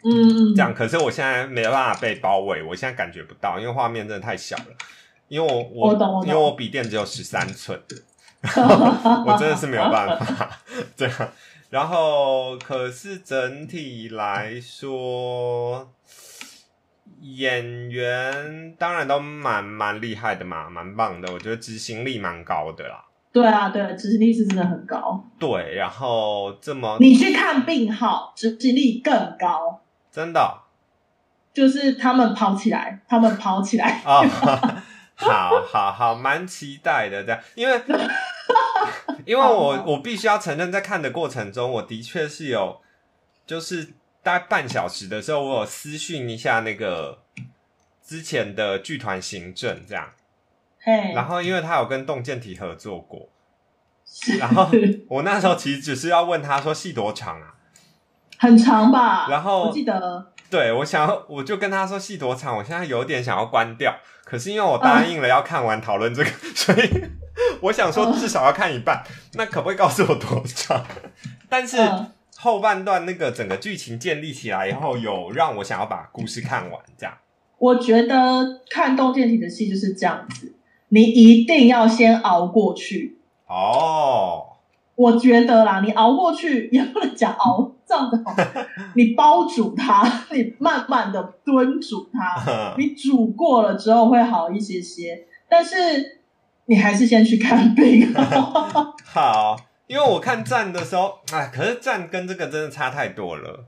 [0.06, 0.74] 嗯嗯，这样。
[0.74, 4.64] 可是我现在没办法被包围，我现在感觉不到，因为画面真的太小了。
[5.28, 7.78] 因为我我因为我笔电只有十三寸，
[8.56, 10.58] 我真的是没有办法
[10.96, 11.14] 这样。
[11.70, 15.92] 然后，可是整体来说，
[17.22, 21.32] 演员当然都蛮蛮厉害的嘛，蛮棒的。
[21.34, 23.04] 我觉得执行力蛮高的啦。
[23.34, 25.22] 对啊，对，执行力是真的很高。
[25.38, 30.64] 对，然后这么你去看病号，执行力更高，真的哦
[31.54, 34.02] 就是他们跑起来，他们跑起来。
[34.06, 34.24] 哦，
[35.18, 37.82] 好好好，蛮期待的这样，因为
[39.26, 42.80] 因为我我必须要承认，在看的过程中，我的确是有，
[43.46, 47.24] 就是大概半小时的时候，我有私讯一下那个
[48.02, 50.12] 之前的剧团行政这样，
[50.80, 53.28] 嘿，然后因为他有跟洞见体合作过，
[54.40, 54.70] 然后
[55.10, 57.56] 我那时候其实只是要问他说戏多长啊，
[58.38, 59.28] 很长吧？
[59.30, 66.90] 然后我记得，对我想要我就跟他说戏多长，我现在有点想要关掉，可是因为我答应了要看完讨论这个， 所以
[67.62, 70.86] 我想说至少要看一半，那可不可以告诉我多长？
[71.50, 72.12] 但是嗯。
[72.40, 77.12] 后半段那个整个剧情建立起来以后，有让我想要把故事看完，这样。
[77.58, 80.54] 我觉得看动健体的戏就是这样子，
[80.90, 83.18] 你一定要先熬过去。
[83.48, 84.50] 哦，
[84.98, 88.36] 我觉得啦，你熬过去也不能讲熬，这样的好，
[88.96, 95.78] 你煲煮它， 你慢慢的炖煮它， 你煮过了之后会好一些些，但是
[96.66, 98.12] 你还是先去看病。
[99.06, 99.56] 好，
[99.86, 103.66] 因为我看站的时候，哎，可是站跟这个真的差太多了，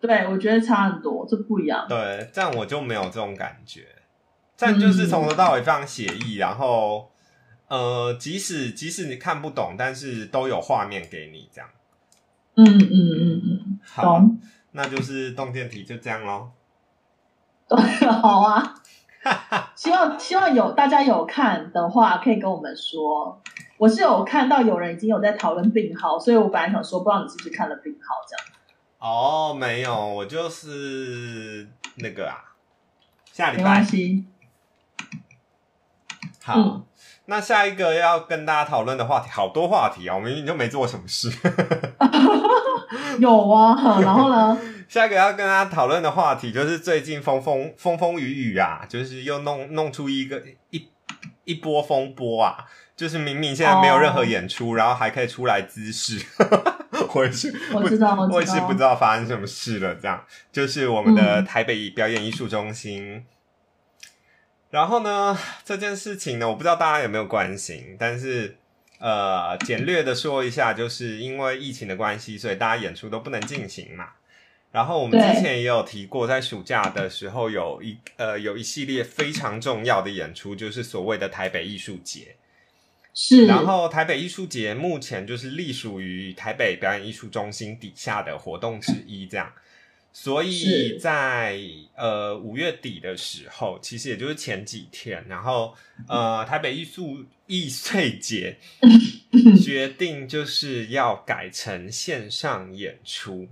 [0.00, 1.84] 对，我觉得差很多，这不一样。
[1.86, 3.82] 对，站我就没有这种感觉，
[4.56, 7.11] 站就是从头到尾非常写意，然后
[7.72, 11.70] 呃，即使即使你看不懂，但是都有画面给你这样。
[12.54, 14.22] 嗯嗯嗯嗯，好，
[14.72, 16.50] 那就是动电题就这样喽。
[18.20, 18.74] 好啊，
[19.74, 23.40] 希望希望有大家有看的话，可以跟我们说。
[23.78, 28.46] 我是有看到有人已经有在讨论病号，所以我本来想说，不知道你是不是看了病号这样。
[28.98, 32.52] 哦，没有，我就是那个啊，
[33.32, 34.26] 下礼没关拜系，
[36.44, 36.54] 好。
[36.60, 36.84] 嗯
[37.32, 41.32] 那下一个要跟大家讨论的话题，好多话题啊，我们明明就没做什么事。
[43.18, 43.74] 有啊。
[44.02, 44.58] 然后呢？
[44.86, 50.86] 下一个要跟大家讨论的话题就是最近风风风风雨雨啊，就是又弄弄出一个一
[51.46, 56.22] 一波风波啊，就是明明现在没有任何演出，然后还可以出来滋事，
[57.14, 59.94] 我也是不我知道，我也，是不知道发生什么事了。
[59.94, 63.24] 这样就是我们的嗯台北表演艺术中心。
[64.72, 68.56] 然后呢，这件事情呢，我不知道大家有没有关心，但是
[68.98, 74.08] 呃，简略的说一下，就是因为疫情的关系，所以大家演出都不能进行嘛。
[74.70, 82.36] 然后我们之前也有提过，在暑假的时候有一呃有一系列非常重要的演出，就是所谓的台北艺术节。
[83.12, 89.52] 是，然后台北艺术节目前就是隶属于台北表演艺术中心底下的活动之一，这样。
[90.12, 91.58] 所以在
[91.96, 95.74] 呃五月底的时候，其实也就是前几天，然后
[96.06, 98.58] 呃台北艺术艺穗节
[99.64, 103.48] 决定就是要改成线上演出，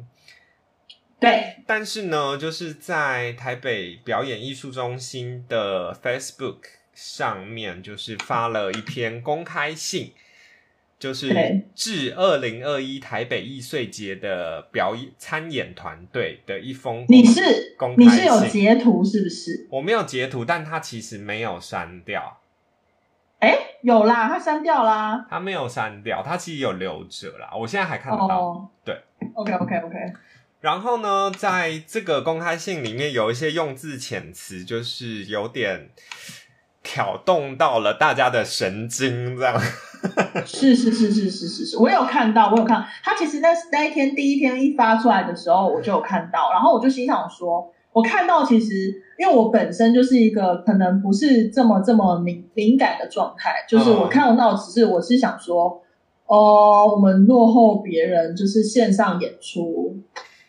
[1.18, 6.58] 对，但是呢，就是在台北表演艺术中心的 Facebook
[6.94, 10.12] 上面，就是发了一篇公开信，
[11.00, 19.66] 就是对致二零二一台北艺穗节的表演参演团队的一封你是公开你是有信截图是不是？
[19.70, 22.40] 我没有截图，但他其实没有删掉，
[23.38, 25.26] 哎，有啦，他删掉啦。
[25.30, 28.38] 他没有删掉，他其实有留着啦，我现在还看得到。
[28.38, 28.94] 哦，对
[29.34, 29.96] ，OK OK OK，
[30.60, 35.88] 然后呢，在这个公开信里面有一些用字遣词，就是有点
[36.82, 39.60] 挑动到了大家的神经，这样。
[40.46, 42.82] 是是是是是是是，我有看到，我有看。
[43.04, 55.82] 他其实那那一天第一天一发出来的时候，我就有看到，然后我就心想说，我看到其实因为我本身就是一个可能不是这么这么敏敏感的状态，就是我嗯看到只是我是想说，
[56.26, 59.98] 哦，我们落后别人就是线上演出。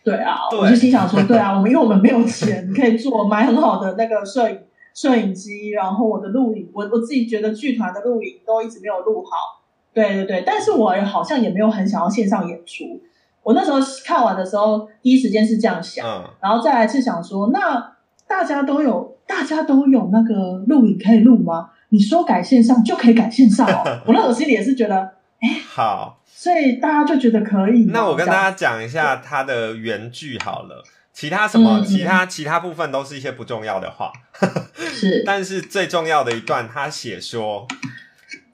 [0.03, 4.57] 对啊，对我就心想说，对啊，我们因为我们没有钱可以做买很好的那个摄影
[4.93, 9.61] 摄影机，然后我的录影，我我自己觉得剧团的录影都一直没有录好。
[9.93, 13.01] 对对对，但是我好像也没有很想要线上演出。
[13.43, 17.95] 我那时候看完的时候，第一时间是这样想，嗯，然后再来是想说，那
[18.27, 21.71] 大家都有大家都有那个录影可以录吗？
[21.89, 23.83] 你说改线上就可以改线上哦。
[24.07, 24.95] 我那时候心里也是觉得，
[25.41, 27.85] 哎好，所以大家就觉得可以。
[27.91, 30.83] 那我跟大家讲一下它的原剧好了。
[31.14, 34.12] 其他什么，其他其他部分都是一些不重要的话。
[34.76, 37.68] 是，但是最重要的一段，他写说，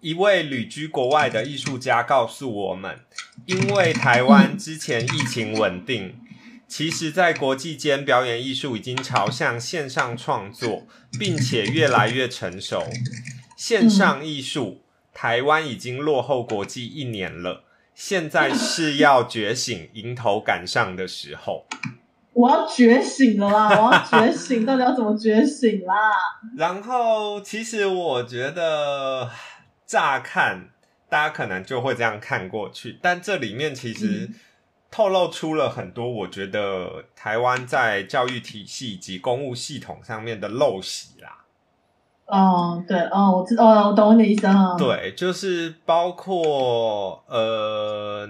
[0.01, 2.99] 一位旅居国外的艺术家告诉我们，
[3.45, 6.16] 因为台湾之前疫情稳定，
[6.68, 10.88] 其实在国际间表演艺术已经朝向线上创作，
[11.20, 12.84] 并且越来越成熟。
[13.55, 14.82] 线上艺术，
[15.14, 17.64] 台湾已经落后国际一年了，
[17.95, 21.66] 现在是要觉醒、迎头赶上的时候。
[22.38, 23.69] 我要觉醒了啦！
[23.81, 26.11] 我要觉醒，到底要怎么觉醒啦？
[26.55, 29.27] 然后，其实我觉得，
[29.88, 30.69] 乍看
[31.09, 34.29] 大家可能就会这样看过去，但这里面其实
[34.91, 41.39] 透露出了很多，我觉得台湾在教育体系以及公务系统上面的陋习啦。
[42.27, 48.29] 哦，对，哦，我知道，哦，我懂你的意思啊。，对，就是包括呃，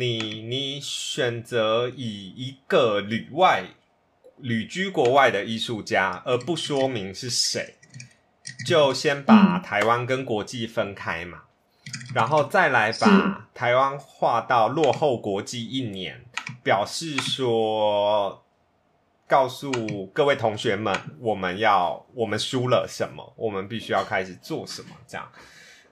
[0.00, 3.64] 你你选择以一个旅外
[4.38, 7.74] 旅居国外的艺术家，而不说明是谁，
[8.66, 11.42] 就先把嗯台湾跟国际分开嘛，
[12.14, 16.24] 然后再来把台湾划到落后国际一年，
[16.62, 18.42] 表示说。
[19.28, 19.70] 告诉
[20.12, 25.24] 各位同学们，我们要我们输了什么，我们必须要开始做什么，这样。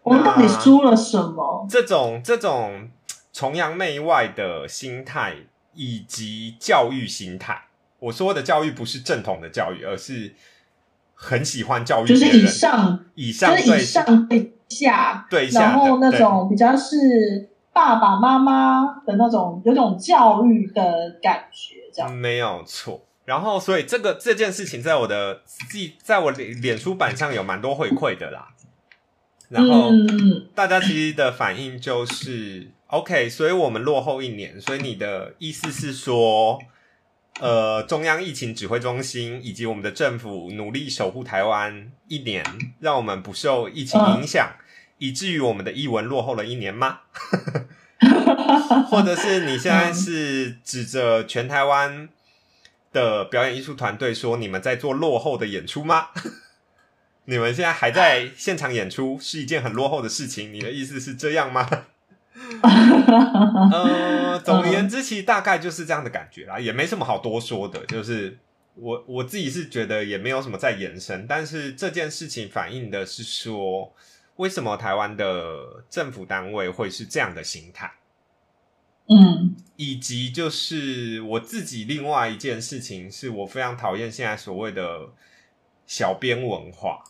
[0.03, 1.65] 我们到底那输了什么？
[1.71, 2.91] 这种这种
[3.39, 5.37] 崇洋媚外的心态，
[5.73, 7.67] 以及教育心态，
[8.01, 10.35] 我说的教育不是正统的教育，而是
[11.15, 22.13] 很喜欢教育就是以，上，以上就是以对上对下，对下然后那种比较是爸爸妈妈的那种，有种教育的感觉，这样。
[22.13, 23.07] 没有错。
[23.25, 28.49] 然后，所以这个这件事情在我的记，在我脸脸书版上有蛮多回馈的啦。
[29.49, 29.93] 然后，
[30.57, 36.59] 大家其实的反应就是，OK，所以我们落后一年，所以你的意思是说，
[37.41, 42.45] 呃，中央疫情指挥中心以及我们的政府努力守护台湾一年，
[42.81, 44.57] 让我们不受疫情影响，
[44.99, 47.01] 以至于我们的译文落后了一年吗？
[48.91, 52.09] 或者是你现在是指着全台湾
[52.93, 56.09] 的表演艺术团队说你们在做落后的演出吗？
[57.27, 61.69] 你们现在还在现场演出是一件很落后的事情，你的意思是这样吗？
[62.63, 63.71] 嗯。
[63.71, 67.85] 呃，总而言之，其实大概就是这样的感觉啦，也没什么好多说的。
[67.87, 68.39] 就是
[68.75, 73.93] 我我自己是觉得也没有什么在延伸，但是这件事情反映的是说，
[74.37, 77.93] 为什么台湾的政府单位会是这样的心态，
[79.09, 79.57] 嗯。
[79.77, 85.09] 以及就是我自己另外一件事情，是我非常讨厌现在所谓的
[85.87, 87.05] 小编文化，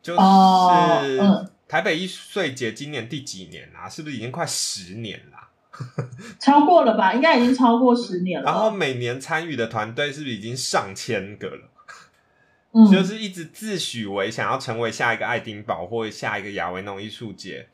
[0.00, 5.50] 就是、哦嗯台北艺术节今年第几年啦、是不是已经快十年啦、
[6.38, 7.12] 超过了吧？
[7.14, 8.50] 应该已经超过十年了。
[8.50, 11.70] 然后每年参与的团队是不是已经上千个了？
[12.72, 17.68] 嗯，就是一直自诩为想要成为下一个爱丁堡或下一个亚维农艺术节。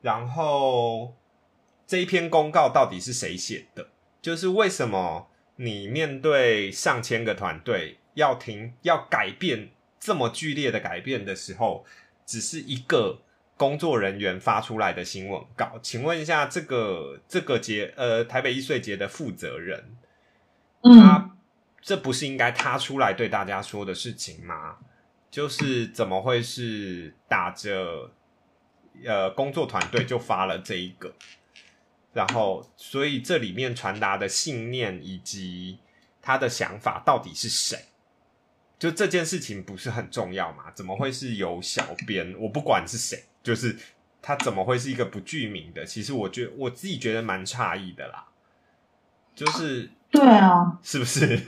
[0.00, 1.14] 然后
[1.86, 3.88] 这一篇公告到底是谁写的？
[4.20, 9.70] 就是为什么你面对上千个团队要停要改变
[10.00, 11.84] 这么剧烈的改变的时候，
[12.26, 13.22] 只是一个
[13.56, 15.78] 工作人员发出来的新闻稿？
[15.82, 19.96] 请问一下，这个这个节呃台北一岁节的负责人，
[20.82, 21.36] 嗯他
[21.80, 24.78] 这不是应该他出来对大家说的事情吗？
[25.30, 28.10] 就是怎么会是打着
[29.04, 31.14] 呃工作团队就发了这一个，
[32.12, 35.78] 然后所以这里面传达的信念以及
[36.20, 37.78] 他的想法到底是谁？
[38.82, 40.64] 就这件事情不是很重要嘛？
[40.74, 42.34] 怎么会是由小编？
[42.36, 43.76] 我不管是谁，就是
[44.20, 45.84] 他怎么会是一个不具名的？
[45.84, 48.24] 其实我觉我自己觉得蛮诧异的啦，
[49.36, 51.40] 就是对啊，是不是？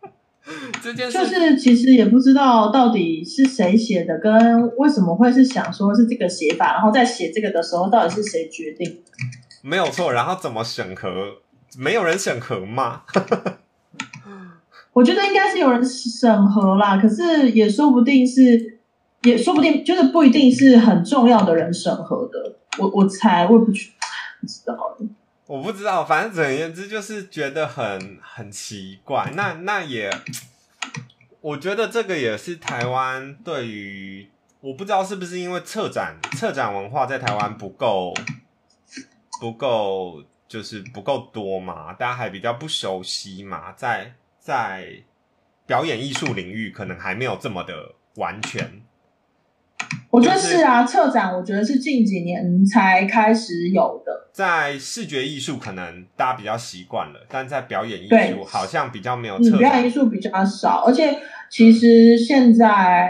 [0.82, 9.02] 这件事就是其实也不知道到底是谁写的，跟为什么会是想说是这个写法，然后在写这个的时候，到底是谁决定？
[9.62, 11.38] 没有错，然后怎么审核？
[11.78, 13.04] 没有人审核吗？
[15.00, 18.78] 我觉得应该是有人审核啦，可是也说不定是，
[19.22, 22.56] 也说不定就是不一定是很重要的人审核的。
[22.76, 23.92] 我我猜，我也不去
[24.42, 24.98] 不知道。
[25.46, 29.32] 我不知道，反正总而言之就是觉得很很奇怪。
[29.34, 30.10] 那那也，
[31.40, 34.28] 我觉得这个也是台湾对于
[34.60, 38.12] 我不知道是不是因为策展策展文化在台湾不够
[39.40, 44.12] 不够，就是不够多嘛，大家还比较不熟悉嘛，在
[44.50, 44.84] 在
[45.64, 47.72] 表演艺术领域可能还没有这么的
[48.16, 48.82] 完全。
[50.10, 54.28] 我觉得是是啊，策展我觉得是近几年才开始有的。
[54.32, 59.90] 在视觉艺术可能大家比较习惯了，但在表演艺术好像比较没有嗯，策表演艺。
[59.90, 61.16] 术比较少，而且
[61.48, 63.08] 其实现在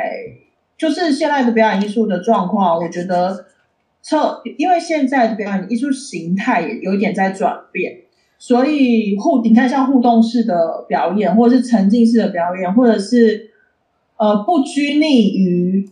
[0.77, 3.47] 就是现在的表演艺术的状况，我觉得
[4.03, 8.03] 策，因为现在的表演艺术形态也有一点在转变，
[8.43, 13.51] 所以互你看像互动式的表演，或者是沉浸式的表演，或者是
[14.17, 15.91] 呃不拘泥于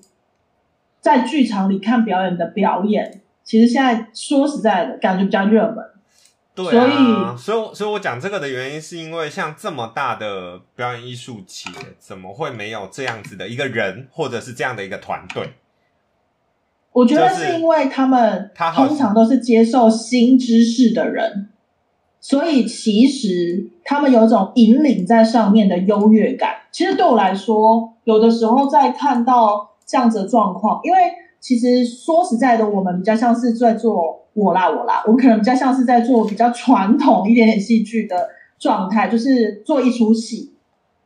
[0.99, 5.85] 在剧场里看表演的表演，其实现在说实在的，感觉比较热门。
[6.55, 11.69] 对所啊，以所以我所以我讲这个的原因，是因为像这么大的表演艺术节，
[11.99, 15.53] 怎么会没有这样子的一个人，或者是这样的一个团队？
[16.93, 21.51] 我觉得是是因为他们他通常都是接受新知识的人，
[22.29, 26.57] 所以其实他们有一种引领在上面的优越感。
[26.71, 30.99] 其实对我来说，有的时候在看到这样子的状况，因为
[31.41, 40.53] 其实说实在的，我们比较像是在做我啦我啦，我们可能比较像是在做比较传统一点点戏剧的状态，就是做一出戏。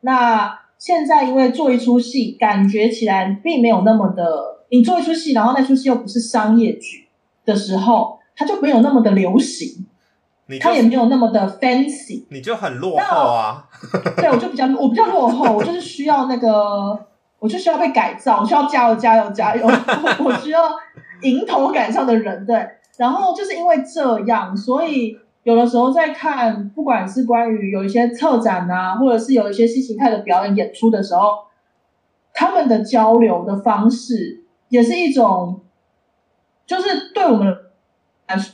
[0.01, 7.07] 那现在因为做一出戏，感觉起来并没有那么的，你做一出戏，然后那出戏又不是商业剧
[7.45, 9.85] 的时候，它就没有那么的流行，
[10.47, 12.25] 你他也没有那么的 fancy。
[12.29, 13.65] 你就很落后啊！
[14.17, 16.97] 对我就比较我比较落后，我就是需要那个，
[17.39, 19.65] 我就需要被改造，我需要加油加油加油，
[20.23, 20.61] 我需要
[21.21, 22.67] 迎头赶上的人，对。
[22.97, 31.39] 然后就是因为这样，所以有的时候在看，不管是关于有一些策展啊，或者是有一些新形态的表演演出的时候，
[32.33, 35.61] 他们的交流的方式也是一种，
[36.67, 37.53] 就是对我们来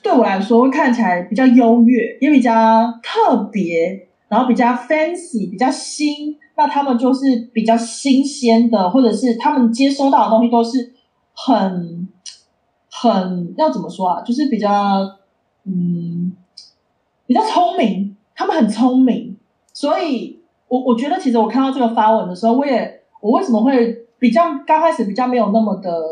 [0.01, 6.37] 对我来说会看起来比较优越，也比较特别，然后比较 fancy，比较新。
[6.55, 10.91] 那他们就是比较新鲜的，或者是他们接收到的东西都是
[11.33, 12.09] 很
[12.91, 14.21] 很要怎么说啊？
[14.21, 15.17] 就是比较
[15.63, 16.33] 嗯
[17.25, 19.37] 比较聪明，他们很聪明，
[19.71, 26.03] 所以我我觉得其实我看到这个发文的时候，我也我为什么会比较刚开始比较没有那么的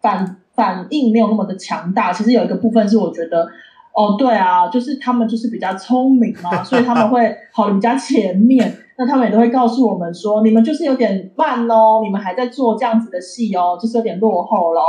[0.00, 3.48] 反反应没有那么的强大，其实有一个部分是我觉得。
[3.94, 8.74] 哦，对啊，就是他们就是比较聪明嘛， 所以他们会跑得比较前面。
[8.96, 14.80] 那他们也都会告诉我们说，你们就是有点慢哦，你们还在做这样子的戏哦，就是有点落后咯。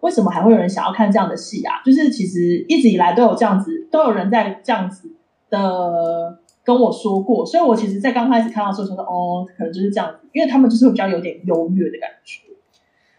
[0.00, 1.80] 为什么还会有人想要看这样的戏啊？
[1.82, 5.10] 就是其实一直以来都有这样子，都有人在这样子
[5.48, 12.42] 的跟我说过，所以我其实，在刚开始看到的时候，就说哦，可能就是这样子，因为他们就是会比较有点优越的感觉。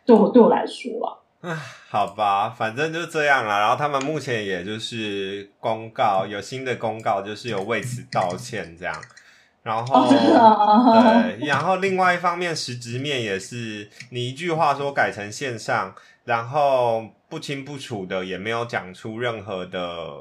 [0.05, 1.55] 对我对我来说啊，唉，
[1.93, 3.59] 好吧，反正就这样啦。
[3.59, 8.99] 然后他们目前也就是公告有新的公告，就是有为此道歉这样。
[9.61, 15.93] 然后、对，然后另外一方面，实质面也是你一句话说改成线上，
[16.25, 20.13] 然后不清不楚的，也没有讲出任何的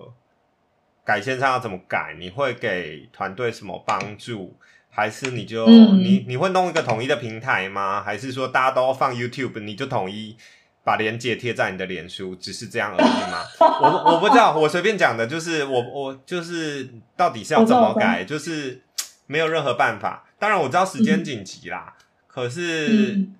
[1.06, 4.54] 改线上要怎么改，你会给团队什么帮助？
[4.90, 8.02] 还是你就、嗯你你会弄一个统一的平台吗？
[8.02, 10.36] 还是说大家都放 YouTube，你就统一
[10.85, 13.45] 把链接贴在你的脸书，只是这样而已吗？
[13.61, 18.83] 我我不知道，我随便讲的，就是我我就是到底是要怎么改，就是
[19.26, 20.24] 没有任何办法。
[20.39, 21.95] 当然我知道时间紧急啦，
[22.26, 23.35] 可是、嗯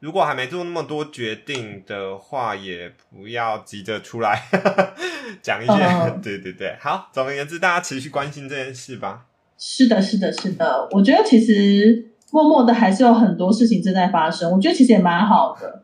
[0.00, 4.44] 如果还没做那么多决定的话，也不要急着出来
[5.42, 5.72] 讲一些。
[5.72, 9.26] 嗯 对对对，好，总而言之，大家持续关心这件事吧。
[9.58, 10.88] 是的，是的，是的。
[10.92, 15.82] 我觉得其实默默的还是有很多事情正在发生，我觉得其实也蛮好的。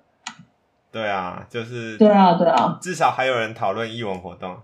[0.94, 4.56] 对啊，就是对啊，对啊，至少还有人讨论艺文活动。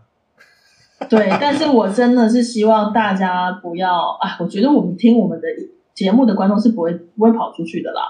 [1.09, 1.29] 对。
[1.41, 5.49] 但是我真的是希望大家不要啊，我觉得我们听我们的
[5.93, 8.03] 节目的观众是不会不会跑出去的啦。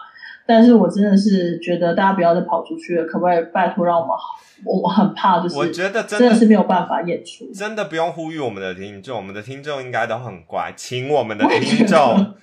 [0.47, 4.37] 但是我真的是觉得大家不要再跑出去了，可不可以拜托让我们好？
[4.67, 7.51] 我我很怕，就是我觉得真真的是没有办法演出。
[7.55, 12.35] 真的不用呼吁我们的听众，我们的听众应该都很乖，请我们的听众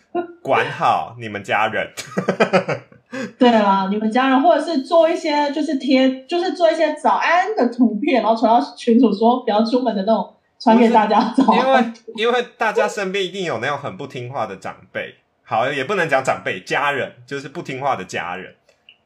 [0.41, 1.91] 管好你们家人。
[3.39, 11.83] 对啊，你们家人或者是做一些就是贴，就是做一些早安的图片，然后传到群主说不要出门的那种，传给大家早因安。
[11.83, 18.53] 为因为大家身边一定有那种很不听话的长辈， 好也不能讲长辈，家人就是不听话的家人。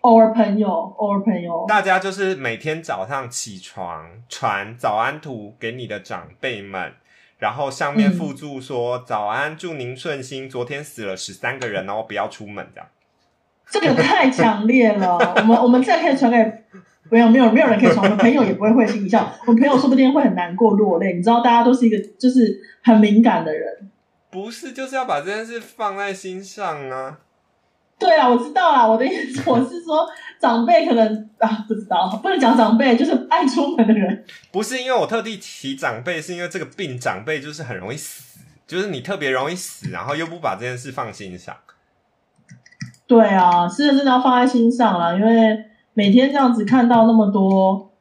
[0.01, 6.93] 偶尔朋友，偶尔朋友，大家就是每天早上起床传早安图给你的长辈们，
[7.37, 10.49] 然后上面嗯附注说、早安，祝您顺心。
[10.49, 12.89] 昨天死了十三个人哦，不要出门这样。
[13.71, 15.17] 这个太强烈了。
[15.37, 16.37] 我们我们这可以传给
[17.09, 21.13] 没有没有没有人可以传，我们朋友也不会会心一笑，我们朋友说不定会很难过落泪。
[21.13, 23.89] 你知道，大家都是一个就是很敏感的人。
[24.29, 27.19] 不是，就是要把这件事放在心上啊。
[27.99, 28.87] 对啊，我知道啊。
[28.87, 30.07] 我的意思，我是说
[30.39, 34.23] 长辈可能啊，不知道，不能讲长辈，就是爱出门的人。
[34.51, 41.55] 不是因为我特地提长辈，是因为这个病长辈就是很容易死，就是你特别容易死，然后又不把这件事放心上。
[43.11, 47.91] 对啊，是真的要放在心上啦，因为每天这样子看到那么多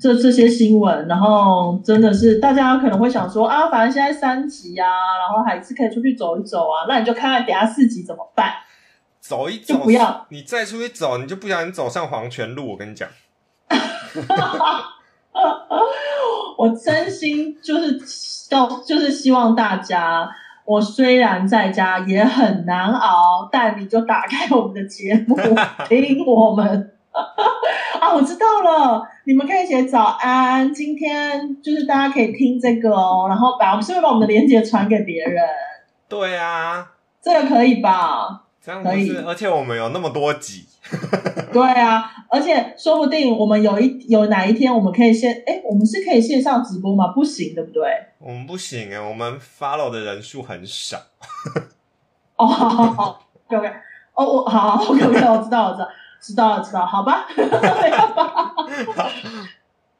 [0.00, 4.88] 这这些新闻，然后真的是大家可能会想说啊，反正现在三级啊，
[5.20, 8.52] 然后还是可以出去走一走啊，那你就看看等下四级怎么办。
[9.20, 12.72] 走一走，就不要你再出去走，你就不小心走上黄泉路。
[12.72, 13.08] 我跟你讲，
[16.58, 18.00] 我真心就是
[18.50, 20.28] 要，就是希望大家，
[20.70, 25.36] 我虽然在家也很难熬，但你就打开我们的节目
[25.88, 26.92] 听我们。
[28.00, 35.44] 啊，我知道了，你们可以写早安，今天就是大家可以听这个哦，然后把我们是不是把我们的链接传给别人？
[36.08, 38.44] 对啊，这个可以吧？
[38.62, 40.66] 这样不可以是，而且我们有那么多集，
[41.52, 47.08] 对啊，而且说不定我们有一有哪一天我们可以线，哎，我们是可以线上直播吗？
[47.08, 47.82] 不行，对不对？
[48.18, 50.98] 我们不行哎，我们 follow 的人数很少。
[52.36, 53.68] 哦，好好好，OK OK，
[54.14, 55.88] 哦，我好好 OK OK，我知道，我知道，
[56.20, 57.26] 知道了，知道， 好吧，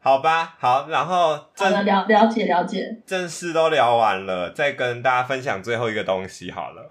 [0.03, 6.89] 好吧，好，然后好的，正了了解了解，正事都聊完了，再跟大家分享最后一个东西好了。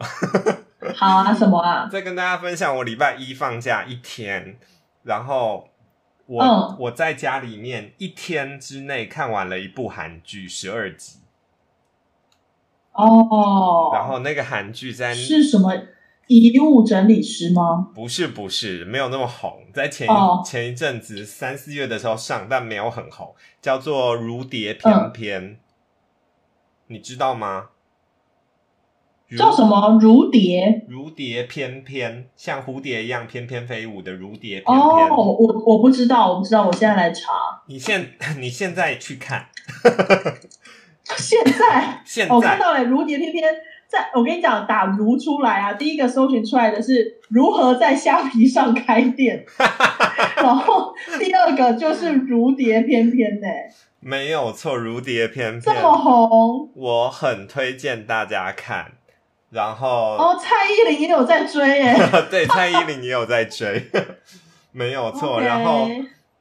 [0.95, 1.87] 好啊，什么啊？
[1.91, 4.57] 再跟大家分享，我礼拜一放假一天，
[5.03, 5.69] 然后
[6.25, 11.19] 我、嗯我在家里面一天之内看完了一部韩剧十二集，
[12.93, 15.73] 哦，然后那个韩剧在是什么
[16.27, 17.89] 遗物整理师吗？
[17.95, 20.07] 不是不是没有那么红，在前
[20.45, 25.43] 前一阵子三四月的时候上，但没有很红，叫做《如蝶翩翩》，
[26.87, 27.69] 你知道吗？
[29.30, 29.97] 如叫什么？
[30.01, 30.86] 如蝶？
[30.88, 34.75] 如蝶翩翩，像蝴蝶一样翩翩飞舞的如蝶翩翩。
[34.75, 37.32] 哦，我我我不知道，我不知道，我现在来查。
[37.67, 39.47] 你现 你现在去看，
[41.17, 43.43] 现在现在我看到了，如蝶翩翩。
[43.88, 49.43] 在我跟你讲，打“如”出来啊，第一个搜寻出来的是如何在虾皮上开店，
[50.38, 53.47] 然后第二个就是如蝶翩翩呢，
[53.99, 58.91] 没有错，如蝶翩翩，这么红我很推荐大家看。
[59.50, 61.95] 然后，哦，蔡依林也有在追耶，
[62.30, 63.89] 对蔡依林也有在追，
[64.72, 65.41] 没有错。
[65.41, 65.89] 然后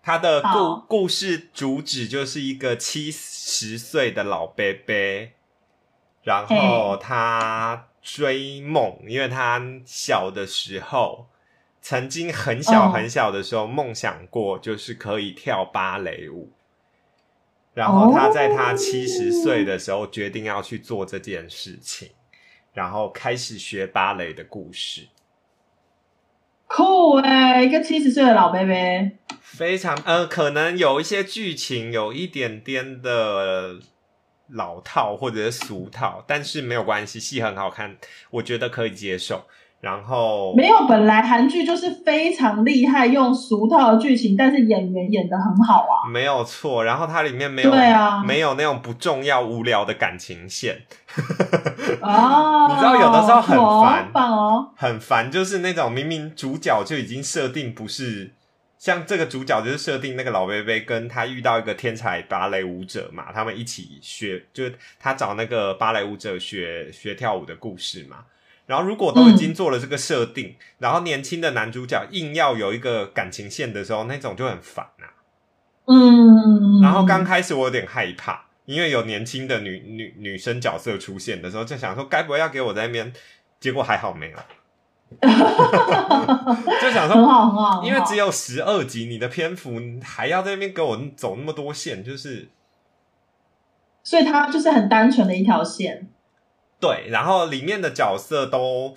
[0.02, 4.94] 他的故故事主旨就是一个七十岁的老伯伯，
[6.22, 11.26] 然后他追梦，因为他小的时候
[11.80, 16.50] 曾经很小哦很小的时候梦想过，就是可以跳芭蕾舞。
[17.74, 22.10] 然后他在他哦七十岁的时候决定要去做这件事情，
[22.78, 25.08] 然后开始学芭蕾的故事。
[26.68, 29.10] 酷哎，一个七十岁的老伯伯，
[29.40, 33.80] 非常呃，可能有一些剧情有一点点的
[34.46, 37.96] 老套或者是俗套，但是没有关系，戏很好看，
[38.30, 39.48] 我觉得可以接受。
[39.80, 46.10] 然后没有，本来韩剧就是非常厉害，用俗套的剧情，但是演员演的很好啊。
[46.10, 50.82] 没有错，然后它里面没有对啊没有那种不重要无聊的感情线，
[52.02, 54.70] 哦， 你知道有的时候很烦棒哦。
[54.76, 58.32] 很烦，就是那种明明主角就已经设定不是。
[58.78, 68.18] 像这个主角就是设定那个老贝贝跟他遇到一个天才芭蕾舞者嘛，他们一起学，就是他找那个芭蕾舞者学学跳舞的故事嘛。
[68.68, 75.08] 然后如果都已经做了这个设定，然后年轻的男主角硬要有一个感情线的时候，那种就很烦啊。
[75.86, 83.10] 嗯，然后刚开始我有点害怕，因为有年轻的女女女生角色出现的时候，就想说该不会要给我在那边，
[83.58, 84.36] 结果还好没有，
[86.78, 92.50] 就想说，很好很好，因为只有有十二集，你的篇幅还要在那边给我走那么多线，就是
[94.04, 96.06] 所以它就是很单纯的一条线。
[96.80, 98.96] 对，然后里面的角色都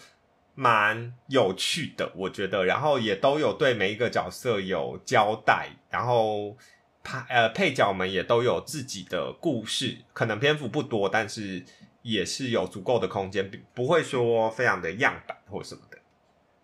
[0.53, 6.55] 蛮有趣的，我觉得，然后也都有对每一个角色有交代，然后
[7.03, 11.63] 配呃配角们也都有自己的故事，可能篇幅不多，但是
[12.03, 15.97] 也是有足够的空间，不不会说非常的样板或什么的，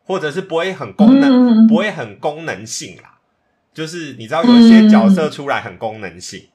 [0.05, 1.32] 或者是不会很功能，
[1.63, 3.20] 嗯不会很功能性啦。
[3.74, 6.49] 就是你知道有一些角色出来很功能性，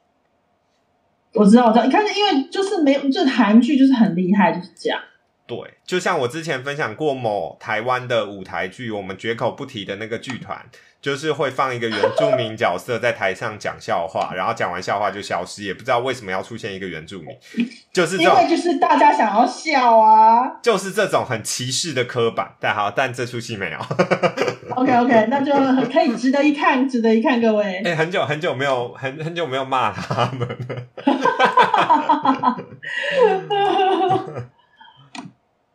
[1.34, 1.84] 我知道，我知道。
[1.84, 5.00] 你看，因为就是没有，就韩剧就是很厉害，就是这样。
[5.46, 10.64] 对，就像我之前分享过某台湾的舞台剧，我们绝口不提的那个剧团，
[11.02, 17.36] 就是会放一个原住民角色在台上讲笑话，然后讲完笑话就消失，也不知道为什么要出现一个原住民，
[17.92, 20.48] 就是，因为就是大家想要笑啊。
[20.62, 22.54] 就是这种很歧视的刻板。
[22.60, 23.78] 但好，但这出戏没有。
[24.76, 27.82] OK OK，那就很可以值得一看，值得一看，各位。
[27.84, 30.86] 哎、 很久很久没有很很久没有骂他们了。
[32.30, 32.56] 好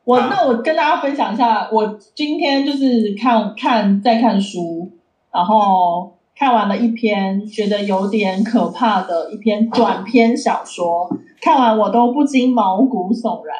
[0.05, 4.89] 我那我跟大家分享一下，我今天就是看看在看书，
[5.37, 11.07] 然后看完了一篇觉得有点可怕的一篇短篇小说，
[11.39, 13.55] 看完我都不禁毛骨悚然。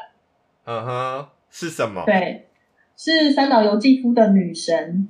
[0.66, 2.02] 嗯哼，是什么？
[2.04, 2.48] 对，
[2.96, 5.08] 是三岛由纪夫的《女神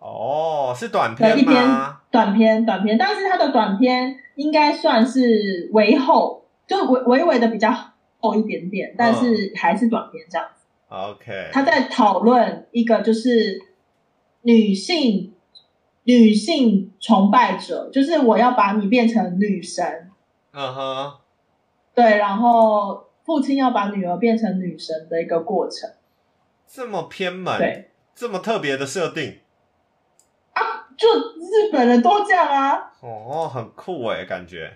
[0.00, 2.00] 哦，是短》的一篇吗？
[2.10, 7.72] 短篇，短篇，但是它的短篇应该算是微厚，就微微微的比较
[8.18, 10.66] 厚一点点，但是还是短篇这样子。
[10.88, 13.62] OK，他在讨论一个就是
[14.42, 15.31] 女性
[16.04, 20.10] 女性崇拜者，就是我要把你变成女神，
[20.52, 21.12] 嗯哼，
[21.94, 25.90] 对，然后父亲要把女儿变成女神的一个过程，
[26.66, 29.38] 这么偏门，对，这么特别的设定。
[30.54, 34.72] 啊，就日本人都这样啊，哦，很酷哎，感觉。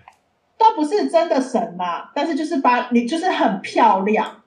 [0.57, 4.41] 倒不是真的神啦，但是就是把你就是很漂亮，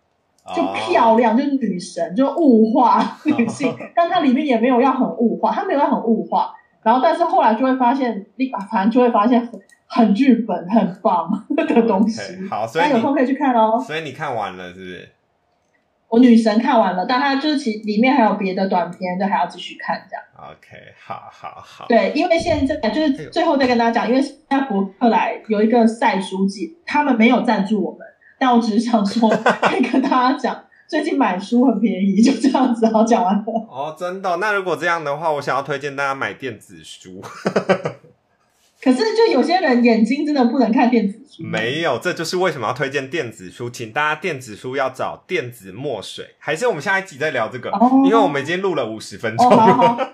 [0.57, 6.55] 就哦漂亮，就是女神，就物化女性， 但它里面也没有要很物化，它没有要很物化。
[6.83, 12.21] 然后，但是后来就会发现，你反正就会发现很很日本、很棒的东西。
[12.49, 13.79] 好，所以有空可以去看哦。
[13.79, 15.09] 所以你看完了是不是？
[16.09, 20.25] 我女神看完了，但她就是其里面还有别的短片，就还要继续看这样。
[20.37, 28.01] OK，好好好，对，因为现在就是最后再跟大家讲，因为现在博客来有一个赛书记，他们没有赞助我们，
[28.41, 29.29] 但我只是想说
[29.63, 33.45] 可以跟大家讲，最近买书很便宜，就这样子，好讲完了。
[33.69, 37.23] 哦，真的哦、那如果这样的话，我想要推荐大家买电子书。
[38.83, 49.77] 可是就有些人眼睛真的不能看电子书，没有，这就是为什么要推荐电子书，请大家电子书要找电子墨水，还是我们下一集再聊这个，哦因为我们已经录了五十分钟哦，好。
[49.77, 50.11] 好。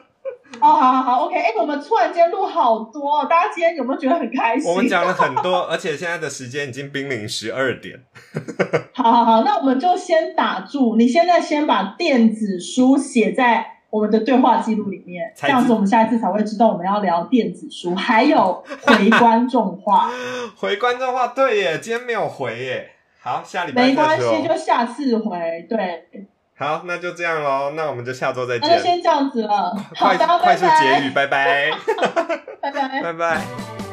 [0.66, 4.68] 哦，好好好，OK，哎、我们突然间录好多、哦，大家今天有没有觉得很开心？
[4.68, 8.00] 我们讲了很多，而且现在的时间已经濒临十二点。
[8.92, 10.96] 好好好，那我们就先打住。
[10.96, 20.10] 你现在先把电子书写在我们的对话记录里面，这样子我们下一次才会知道我们要聊电子书，还有回观众话。
[20.58, 22.90] 回观众话，对耶，今天没有回耶。
[23.22, 25.66] 好，下礼拜没关系，就下次回。
[25.68, 26.08] 对，
[26.58, 28.68] 好，那就这样喽，那我们就下周再见。
[28.68, 29.74] 那就先这样子了。
[29.94, 31.70] 好快的，快速结语，拜拜，
[32.60, 33.02] 拜拜。
[33.02, 33.85] 拜拜。